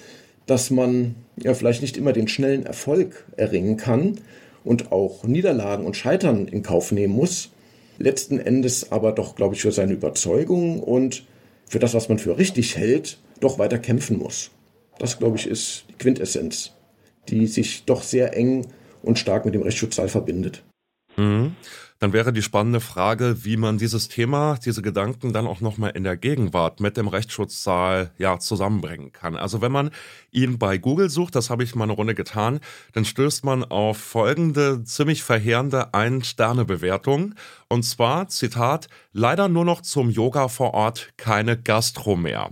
dass 0.46 0.72
man 0.72 1.16
ja 1.38 1.54
vielleicht 1.54 1.82
nicht 1.82 1.98
immer 1.98 2.14
den 2.14 2.28
schnellen 2.28 2.66
Erfolg 2.66 3.26
erringen 3.38 3.78
kann 3.78 4.20
und 4.64 4.92
auch 4.92 5.24
Niederlagen 5.24 5.86
und 5.86 5.96
Scheitern 5.96 6.48
in 6.48 6.64
Kauf 6.64 6.92
nehmen 6.92 7.14
muss. 7.14 7.52
Letzten 7.98 8.40
Endes 8.40 8.92
aber 8.92 9.12
doch, 9.12 9.36
glaube 9.36 9.56
ich, 9.56 9.62
für 9.62 9.72
seine 9.72 9.94
Überzeugung 9.94 10.80
und 10.80 11.26
für 11.68 11.80
das, 11.80 11.94
was 11.94 12.10
man 12.10 12.18
für 12.18 12.38
richtig 12.38 12.78
hält, 12.78 13.20
doch 13.42 13.60
weiter 13.60 13.78
kämpfen 13.78 14.18
muss. 14.18 14.52
Das, 15.00 15.18
glaube 15.18 15.38
ich, 15.38 15.48
ist 15.48 15.86
die 15.90 15.94
Quintessenz, 15.94 16.74
die 17.30 17.48
sich 17.48 17.86
doch 17.86 18.04
sehr 18.04 18.36
eng 18.38 18.68
und 19.02 19.18
stark 19.18 19.46
mit 19.46 19.56
dem 19.56 19.64
Rechtsschutzsaal 19.64 20.10
verbindet. 20.10 20.64
Mhm. 21.20 21.56
dann 22.00 22.14
wäre 22.14 22.32
die 22.32 22.42
spannende 22.42 22.80
Frage, 22.80 23.44
wie 23.44 23.58
man 23.58 23.78
dieses 23.78 24.08
Thema, 24.08 24.58
diese 24.64 24.82
Gedanken 24.82 25.34
dann 25.34 25.46
auch 25.46 25.60
nochmal 25.60 25.92
in 25.92 26.06
der 26.06 26.16
Gegenwart 26.16 26.80
mit 26.80 26.96
dem 26.96 27.10
Rechtsschutzsaal 27.10 28.12
ja 28.18 28.40
zusammenbringen 28.40 29.12
kann. 29.12 29.36
Also 29.36 29.62
wenn 29.62 29.74
man 29.74 29.92
ihn 30.32 30.58
bei 30.58 30.78
Google 30.78 31.10
sucht, 31.10 31.36
das 31.36 31.50
habe 31.50 31.64
ich 31.64 31.76
mal 31.76 31.84
eine 31.84 31.92
Runde 31.92 32.16
getan, 32.16 32.62
dann 32.94 33.04
stößt 33.04 33.44
man 33.44 33.66
auf 33.66 33.98
folgende 33.98 34.82
ziemlich 34.86 35.24
verheerende 35.24 35.94
Ein-Sterne-Bewertung. 35.94 37.36
Und 37.68 37.84
zwar, 37.84 38.30
Zitat, 38.30 38.88
leider 39.12 39.50
nur 39.50 39.66
noch 39.66 39.82
zum 39.82 40.10
Yoga 40.10 40.48
vor 40.48 40.74
Ort 40.74 41.10
keine 41.18 41.58
Gastro 41.62 42.16
mehr. 42.16 42.50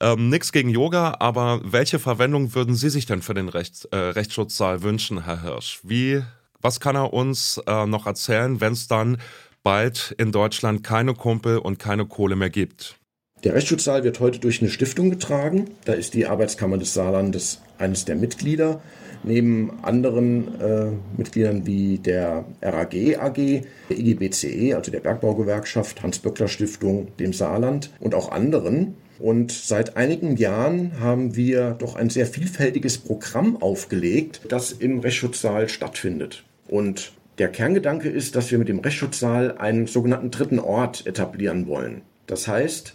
Ähm, 0.00 0.28
nix 0.28 0.50
gegen 0.50 0.70
Yoga, 0.70 1.16
aber 1.20 1.60
welche 1.62 2.00
Verwendung 2.00 2.54
würden 2.54 2.74
Sie 2.74 2.90
sich 2.90 3.06
denn 3.06 3.22
für 3.22 3.34
den 3.34 3.48
Rechts, 3.48 3.84
äh, 3.86 3.96
Rechtsschutzsaal 3.96 4.82
wünschen, 4.82 5.24
Herr 5.24 5.42
Hirsch? 5.42 5.80
Wie 5.84 6.22
was 6.60 6.80
kann 6.80 6.96
er 6.96 7.12
uns 7.12 7.60
äh, 7.66 7.86
noch 7.86 8.06
erzählen, 8.06 8.60
wenn 8.60 8.72
es 8.72 8.88
dann 8.88 9.18
bald 9.62 10.14
in 10.18 10.32
Deutschland 10.32 10.82
keine 10.82 11.14
Kumpel 11.14 11.58
und 11.58 11.78
keine 11.78 12.06
Kohle 12.06 12.36
mehr 12.36 12.50
gibt? 12.50 12.96
Der 13.44 13.54
Rechtsschutzsaal 13.54 14.02
wird 14.02 14.18
heute 14.18 14.40
durch 14.40 14.60
eine 14.60 14.70
Stiftung 14.70 15.10
getragen. 15.10 15.70
Da 15.84 15.92
ist 15.92 16.14
die 16.14 16.26
Arbeitskammer 16.26 16.76
des 16.76 16.94
Saarlandes 16.94 17.60
eines 17.78 18.04
der 18.04 18.16
Mitglieder. 18.16 18.80
Neben 19.22 19.72
anderen 19.82 20.60
äh, 20.60 20.90
Mitgliedern 21.16 21.66
wie 21.66 21.98
der 21.98 22.44
RAG 22.62 22.94
AG, 22.94 23.62
der 23.90 23.98
IGBCE, 23.98 24.74
also 24.74 24.90
der 24.90 25.00
Bergbaugewerkschaft, 25.00 26.02
Hans-Böckler-Stiftung, 26.02 27.16
dem 27.18 27.32
Saarland 27.32 27.90
und 28.00 28.14
auch 28.14 28.32
anderen. 28.32 28.94
Und 29.18 29.50
seit 29.50 29.96
einigen 29.96 30.36
Jahren 30.36 31.00
haben 31.00 31.34
wir 31.34 31.72
doch 31.72 31.96
ein 31.96 32.10
sehr 32.10 32.26
vielfältiges 32.26 32.98
Programm 32.98 33.60
aufgelegt, 33.60 34.42
das 34.48 34.72
im 34.72 35.00
Rechtsschutzsaal 35.00 35.68
stattfindet. 35.68 36.44
Und 36.68 37.12
der 37.38 37.48
Kerngedanke 37.48 38.08
ist, 38.08 38.36
dass 38.36 38.50
wir 38.50 38.58
mit 38.58 38.68
dem 38.68 38.80
Rechtsschutzsaal 38.80 39.58
einen 39.58 39.86
sogenannten 39.86 40.30
dritten 40.30 40.58
Ort 40.58 41.06
etablieren 41.06 41.66
wollen. 41.66 42.02
Das 42.26 42.46
heißt, 42.46 42.94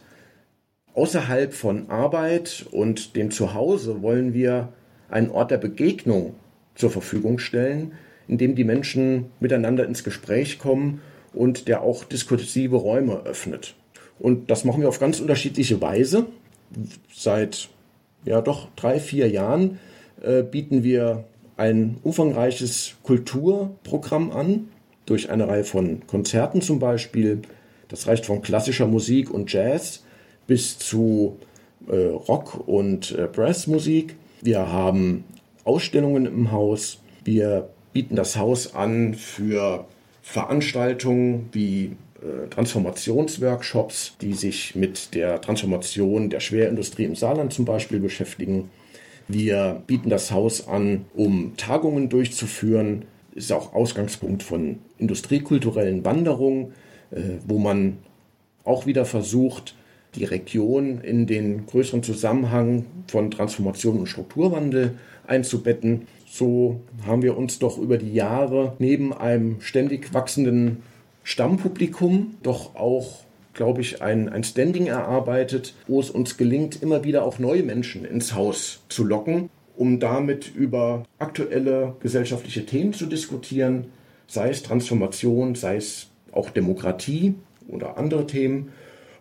außerhalb 0.94 1.54
von 1.54 1.90
Arbeit 1.90 2.66
und 2.72 3.16
dem 3.16 3.32
Zuhause 3.32 4.02
wollen 4.02 4.34
wir 4.34 4.74
einen 5.10 5.30
Ort 5.30 5.52
der 5.52 5.58
Begegnung 5.58 6.36
zur 6.76 6.92
Verfügung 6.92 7.40
stellen, 7.40 7.94
in 8.28 8.38
dem 8.38 8.56
die 8.56 8.64
Menschen 8.64 9.26
miteinander 9.40 9.86
ins 9.86 10.04
Gespräch 10.04 10.60
kommen 10.60 11.02
und 11.34 11.68
der 11.68 11.82
auch 11.82 12.04
diskursive 12.04 12.76
Räume 12.76 13.22
öffnet. 13.26 13.76
Und 14.20 14.50
das 14.52 14.66
machen 14.66 14.82
wir 14.82 14.90
auf 14.90 15.00
ganz 15.00 15.20
unterschiedliche 15.20 15.82
Weise. 15.82 16.28
Seit 17.14 17.70
ja 18.26 18.42
doch 18.42 18.70
drei, 18.76 19.00
vier 19.00 19.30
Jahren 19.30 19.80
äh, 20.22 20.44
bieten 20.44 20.84
wir 20.84 21.26
ein 21.58 21.98
umfangreiches 22.04 22.96
Kulturprogramm 23.04 24.32
an, 24.32 24.70
durch 25.06 25.30
eine 25.30 25.48
Reihe 25.48 25.64
von 25.64 26.08
Konzerten 26.08 26.62
zum 26.62 26.80
Beispiel. 26.80 27.42
Das 27.90 28.08
reicht 28.08 28.26
von 28.26 28.42
klassischer 28.42 28.88
Musik 28.88 29.30
und 29.30 29.52
Jazz 29.52 30.04
bis 30.48 30.78
zu 30.80 31.38
äh, 31.88 31.96
Rock- 31.96 32.68
und 32.68 33.12
äh, 33.12 33.28
Brassmusik. 33.28 34.16
Wir 34.42 34.72
haben 34.72 35.26
Ausstellungen 35.64 36.26
im 36.26 36.52
Haus. 36.52 37.00
Wir 37.24 37.70
bieten 37.94 38.16
das 38.16 38.38
Haus 38.38 38.76
an 38.76 39.14
für 39.14 39.86
Veranstaltungen 40.22 41.50
wie 41.52 41.96
äh, 42.22 42.48
Transformationsworkshops, 42.50 44.16
die 44.22 44.34
sich 44.34 44.76
mit 44.76 45.14
der 45.14 45.42
Transformation 45.42 46.30
der 46.30 46.40
Schwerindustrie 46.40 47.04
im 47.04 47.16
Saarland 47.16 47.54
zum 47.54 47.66
Beispiel 47.66 48.00
beschäftigen. 48.00 48.70
Wir 49.28 49.82
bieten 49.88 50.10
das 50.10 50.32
Haus 50.32 50.68
an, 50.68 51.06
um 51.14 51.54
Tagungen 51.58 52.10
durchzuführen. 52.10 53.06
Ist 53.36 53.52
auch 53.52 53.74
Ausgangspunkt 53.74 54.44
von 54.44 54.80
industriekulturellen 54.98 56.06
Wanderungen, 56.06 56.74
äh, 57.12 57.22
wo 57.48 57.58
man 57.58 57.98
auch 58.64 58.86
wieder 58.86 59.06
versucht, 59.06 59.76
die 60.16 60.26
Region 60.26 61.02
in 61.02 61.26
den 61.26 61.66
größeren 61.66 62.04
Zusammenhang 62.04 62.86
von 63.08 63.32
Transformation 63.32 64.00
und 64.00 64.08
Strukturwandel 64.08 64.98
einzubetten. 65.26 66.08
So 66.28 66.82
haben 67.06 67.24
wir 67.24 67.38
uns 67.38 67.60
doch 67.60 67.78
über 67.78 67.98
die 67.98 68.14
Jahre 68.14 68.76
neben 68.80 69.14
einem 69.14 69.62
ständig 69.62 70.14
wachsenden 70.14 70.84
Stammpublikum 71.24 72.36
doch 72.44 72.76
auch 72.76 73.24
glaube 73.54 73.82
ich, 73.82 74.02
ein, 74.02 74.30
ein 74.30 74.44
Standing 74.44 74.88
erarbeitet, 74.88 75.74
wo 75.88 76.00
es 76.00 76.10
uns 76.10 76.38
gelingt, 76.38 76.82
immer 76.82 77.04
wieder 77.04 77.24
auch 77.24 77.40
neue 77.40 77.64
Menschen 77.64 78.06
ins 78.06 78.34
Haus 78.34 78.82
zu 78.90 79.04
locken, 79.04 79.50
um 79.76 80.00
damit 80.00 80.54
über 80.56 81.04
aktuelle 81.20 81.96
gesellschaftliche 82.00 82.66
Themen 82.66 82.94
zu 82.94 83.06
diskutieren, 83.06 83.86
sei 84.28 84.50
es 84.50 84.64
Transformation, 84.64 85.56
sei 85.56 85.78
es 85.78 86.08
auch 86.32 86.50
Demokratie 86.50 87.36
oder 87.68 87.98
andere 87.98 88.28
Themen, 88.28 88.72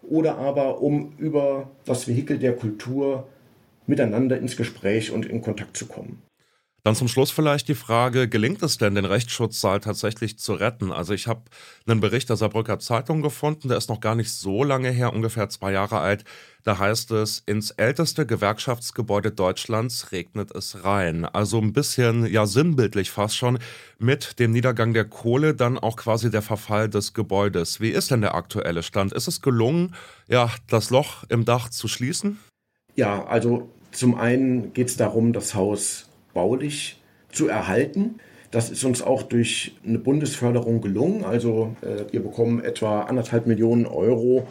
oder 0.02 0.38
aber 0.38 0.82
um 0.82 1.12
über 1.18 1.70
das 1.84 2.08
Vehikel 2.08 2.38
der 2.38 2.56
Kultur 2.56 3.28
miteinander 3.86 4.38
ins 4.38 4.56
Gespräch 4.56 5.10
und 5.10 5.26
in 5.26 5.42
Kontakt 5.42 5.76
zu 5.76 5.86
kommen. 5.86 6.22
Dann 6.84 6.96
zum 6.96 7.06
Schluss 7.06 7.30
vielleicht 7.30 7.68
die 7.68 7.76
Frage, 7.76 8.28
gelingt 8.28 8.60
es 8.64 8.76
denn, 8.76 8.96
den 8.96 9.04
Rechtsschutzsaal 9.04 9.78
tatsächlich 9.78 10.40
zu 10.40 10.54
retten? 10.54 10.90
Also 10.90 11.14
ich 11.14 11.28
habe 11.28 11.42
einen 11.86 12.00
Bericht 12.00 12.28
der 12.28 12.34
Saarbrücker 12.34 12.80
Zeitung 12.80 13.22
gefunden, 13.22 13.68
der 13.68 13.78
ist 13.78 13.88
noch 13.88 14.00
gar 14.00 14.16
nicht 14.16 14.32
so 14.32 14.64
lange 14.64 14.90
her, 14.90 15.12
ungefähr 15.12 15.48
zwei 15.48 15.70
Jahre 15.70 16.00
alt. 16.00 16.24
Da 16.64 16.78
heißt 16.78 17.12
es, 17.12 17.38
ins 17.46 17.70
älteste 17.70 18.26
Gewerkschaftsgebäude 18.26 19.30
Deutschlands 19.30 20.10
regnet 20.10 20.50
es 20.50 20.82
rein. 20.82 21.24
Also 21.24 21.58
ein 21.60 21.72
bisschen, 21.72 22.26
ja 22.26 22.46
sinnbildlich 22.46 23.12
fast 23.12 23.36
schon, 23.36 23.60
mit 24.00 24.40
dem 24.40 24.50
Niedergang 24.50 24.92
der 24.92 25.04
Kohle 25.04 25.54
dann 25.54 25.78
auch 25.78 25.96
quasi 25.96 26.32
der 26.32 26.42
Verfall 26.42 26.88
des 26.88 27.14
Gebäudes. 27.14 27.80
Wie 27.80 27.90
ist 27.90 28.10
denn 28.10 28.22
der 28.22 28.34
aktuelle 28.34 28.82
Stand? 28.82 29.12
Ist 29.12 29.28
es 29.28 29.40
gelungen, 29.40 29.94
ja, 30.26 30.50
das 30.66 30.90
Loch 30.90 31.22
im 31.28 31.44
Dach 31.44 31.68
zu 31.68 31.86
schließen? 31.86 32.40
Ja, 32.96 33.24
also 33.24 33.70
zum 33.92 34.16
einen 34.16 34.72
geht 34.72 34.88
es 34.88 34.96
darum, 34.96 35.32
das 35.32 35.54
Haus 35.54 36.08
baulich 36.34 37.00
zu 37.30 37.48
erhalten. 37.48 38.16
Das 38.50 38.70
ist 38.70 38.84
uns 38.84 39.00
auch 39.00 39.22
durch 39.22 39.74
eine 39.84 39.98
Bundesförderung 39.98 40.82
gelungen. 40.82 41.24
Also 41.24 41.74
äh, 41.80 42.12
wir 42.12 42.22
bekommen 42.22 42.62
etwa 42.62 43.02
anderthalb 43.02 43.46
Millionen 43.46 43.86
Euro 43.86 44.46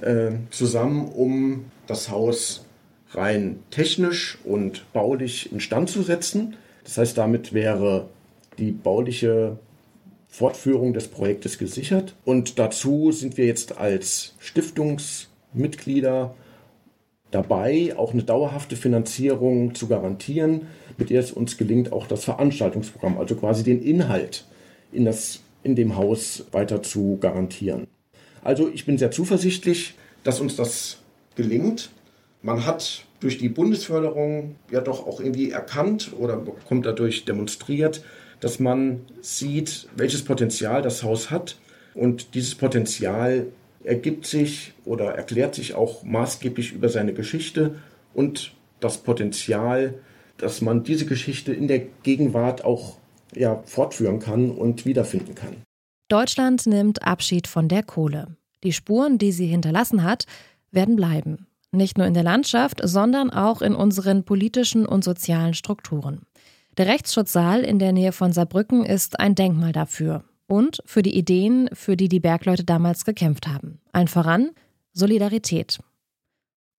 äh, 0.00 0.32
zusammen, 0.50 1.08
um 1.08 1.66
das 1.86 2.10
Haus 2.10 2.64
rein 3.10 3.58
technisch 3.70 4.38
und 4.44 4.90
baulich 4.94 5.52
instand 5.52 5.90
zu 5.90 6.02
setzen. 6.02 6.56
Das 6.84 6.96
heißt, 6.96 7.18
damit 7.18 7.52
wäre 7.52 8.08
die 8.58 8.72
bauliche 8.72 9.58
Fortführung 10.28 10.94
des 10.94 11.08
Projektes 11.08 11.58
gesichert. 11.58 12.14
Und 12.24 12.58
dazu 12.58 13.12
sind 13.12 13.36
wir 13.36 13.44
jetzt 13.44 13.76
als 13.76 14.34
Stiftungsmitglieder 14.38 16.34
dabei, 17.30 17.94
auch 17.96 18.12
eine 18.14 18.22
dauerhafte 18.22 18.76
Finanzierung 18.76 19.74
zu 19.74 19.88
garantieren, 19.88 20.68
mit 20.98 21.10
der 21.10 21.20
es 21.20 21.32
uns 21.32 21.56
gelingt, 21.56 21.92
auch 21.92 22.06
das 22.06 22.24
Veranstaltungsprogramm, 22.24 23.18
also 23.18 23.34
quasi 23.34 23.62
den 23.62 23.82
Inhalt 23.82 24.44
in, 24.92 25.04
das, 25.04 25.40
in 25.62 25.76
dem 25.76 25.96
Haus 25.96 26.44
weiter 26.52 26.82
zu 26.82 27.18
garantieren. 27.20 27.86
Also 28.42 28.68
ich 28.68 28.86
bin 28.86 28.98
sehr 28.98 29.10
zuversichtlich, 29.10 29.94
dass 30.24 30.40
uns 30.40 30.56
das 30.56 30.98
gelingt. 31.36 31.90
Man 32.42 32.66
hat 32.66 33.04
durch 33.20 33.38
die 33.38 33.48
Bundesförderung 33.48 34.56
ja 34.70 34.80
doch 34.80 35.06
auch 35.06 35.20
irgendwie 35.20 35.50
erkannt 35.50 36.12
oder 36.18 36.36
bekommt 36.36 36.86
dadurch 36.86 37.24
demonstriert, 37.24 38.02
dass 38.40 38.58
man 38.58 39.02
sieht, 39.20 39.88
welches 39.96 40.24
Potenzial 40.24 40.82
das 40.82 41.04
Haus 41.04 41.30
hat. 41.30 41.56
Und 41.94 42.34
dieses 42.34 42.56
Potenzial 42.56 43.46
ergibt 43.84 44.26
sich 44.26 44.72
oder 44.84 45.14
erklärt 45.14 45.54
sich 45.54 45.74
auch 45.74 46.02
maßgeblich 46.02 46.72
über 46.72 46.88
seine 46.88 47.12
Geschichte 47.12 47.76
und 48.14 48.52
das 48.80 48.98
Potenzial, 48.98 49.94
dass 50.42 50.60
man 50.60 50.82
diese 50.82 51.06
Geschichte 51.06 51.52
in 51.52 51.68
der 51.68 51.80
Gegenwart 52.02 52.64
auch 52.64 52.96
ja, 53.34 53.62
fortführen 53.64 54.18
kann 54.18 54.50
und 54.50 54.84
wiederfinden 54.84 55.34
kann. 55.34 55.56
Deutschland 56.08 56.66
nimmt 56.66 57.02
Abschied 57.02 57.46
von 57.46 57.68
der 57.68 57.82
Kohle. 57.82 58.36
Die 58.64 58.72
Spuren, 58.72 59.18
die 59.18 59.32
sie 59.32 59.46
hinterlassen 59.46 60.02
hat, 60.02 60.26
werden 60.70 60.96
bleiben. 60.96 61.46
Nicht 61.70 61.96
nur 61.96 62.06
in 62.06 62.14
der 62.14 62.22
Landschaft, 62.22 62.80
sondern 62.82 63.30
auch 63.30 63.62
in 63.62 63.74
unseren 63.74 64.24
politischen 64.24 64.84
und 64.84 65.04
sozialen 65.04 65.54
Strukturen. 65.54 66.22
Der 66.76 66.86
Rechtsschutzsaal 66.86 67.60
in 67.60 67.78
der 67.78 67.92
Nähe 67.92 68.12
von 68.12 68.32
Saarbrücken 68.32 68.84
ist 68.84 69.20
ein 69.20 69.34
Denkmal 69.34 69.72
dafür 69.72 70.24
und 70.46 70.82
für 70.84 71.02
die 71.02 71.16
Ideen, 71.16 71.70
für 71.72 71.96
die 71.96 72.08
die 72.08 72.20
Bergleute 72.20 72.64
damals 72.64 73.04
gekämpft 73.04 73.46
haben. 73.46 73.80
Allen 73.92 74.08
voran 74.08 74.50
Solidarität. 74.92 75.78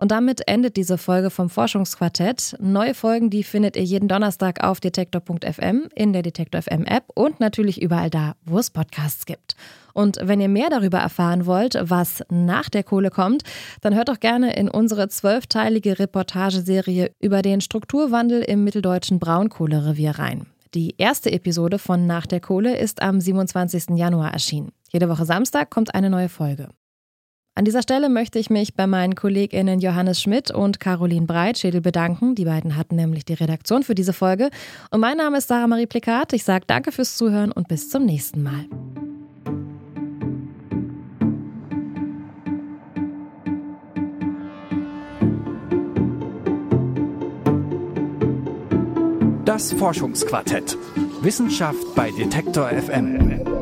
Und 0.03 0.11
damit 0.11 0.49
endet 0.49 0.75
diese 0.75 0.97
Folge 0.97 1.29
vom 1.29 1.49
Forschungsquartett. 1.49 2.57
Neue 2.59 2.93
Folgen, 2.93 3.29
die 3.29 3.41
findet 3.41 3.77
ihr 3.77 3.85
jeden 3.85 4.09
Donnerstag 4.09 4.61
auf 4.61 4.81
detektor.fm, 4.81 5.87
in 5.95 6.11
der 6.11 6.23
Detektor 6.23 6.61
FM 6.61 6.83
App 6.83 7.05
und 7.15 7.39
natürlich 7.39 7.81
überall 7.81 8.09
da, 8.09 8.35
wo 8.43 8.59
es 8.59 8.69
Podcasts 8.69 9.25
gibt. 9.25 9.55
Und 9.93 10.19
wenn 10.21 10.41
ihr 10.41 10.49
mehr 10.49 10.69
darüber 10.69 10.97
erfahren 10.97 11.45
wollt, 11.45 11.77
was 11.79 12.21
nach 12.29 12.67
der 12.67 12.83
Kohle 12.83 13.11
kommt, 13.11 13.43
dann 13.79 13.95
hört 13.95 14.09
doch 14.09 14.19
gerne 14.19 14.53
in 14.57 14.67
unsere 14.67 15.07
zwölfteilige 15.07 15.97
Reportageserie 15.97 17.11
über 17.21 17.41
den 17.41 17.61
Strukturwandel 17.61 18.41
im 18.41 18.65
mitteldeutschen 18.65 19.19
Braunkohlerevier 19.19 20.19
rein. 20.19 20.47
Die 20.73 20.95
erste 20.97 21.31
Episode 21.31 21.79
von 21.79 22.05
Nach 22.05 22.25
der 22.25 22.41
Kohle 22.41 22.75
ist 22.75 23.01
am 23.01 23.21
27. 23.21 23.95
Januar 23.95 24.33
erschienen. 24.33 24.73
Jede 24.91 25.07
Woche 25.07 25.23
Samstag 25.23 25.69
kommt 25.69 25.95
eine 25.95 26.09
neue 26.09 26.27
Folge. 26.27 26.67
An 27.55 27.65
dieser 27.65 27.83
Stelle 27.83 28.09
möchte 28.09 28.39
ich 28.39 28.49
mich 28.49 28.73
bei 28.73 28.87
meinen 28.87 29.13
KollegInnen 29.13 29.79
Johannes 29.79 30.19
Schmidt 30.19 30.49
und 30.49 30.79
Caroline 30.79 31.27
Breitschädel 31.27 31.81
bedanken. 31.81 32.33
Die 32.33 32.45
beiden 32.45 32.75
hatten 32.75 32.95
nämlich 32.95 33.25
die 33.25 33.33
Redaktion 33.33 33.83
für 33.83 33.93
diese 33.93 34.11
Folge. 34.11 34.49
Und 34.89 35.01
mein 35.01 35.17
Name 35.17 35.37
ist 35.37 35.49
Sarah 35.49 35.67
Marie 35.67 35.85
Plikat. 35.85 36.33
Ich 36.33 36.43
sage 36.43 36.65
danke 36.65 36.91
fürs 36.91 37.15
Zuhören 37.15 37.51
und 37.51 37.67
bis 37.67 37.89
zum 37.89 38.05
nächsten 38.05 38.41
Mal. 38.41 38.65
Das 49.45 49.71
Forschungsquartett. 49.73 50.75
Wissenschaft 51.21 51.93
bei 51.93 52.09
Detektor 52.17 52.69
FM. 52.69 53.52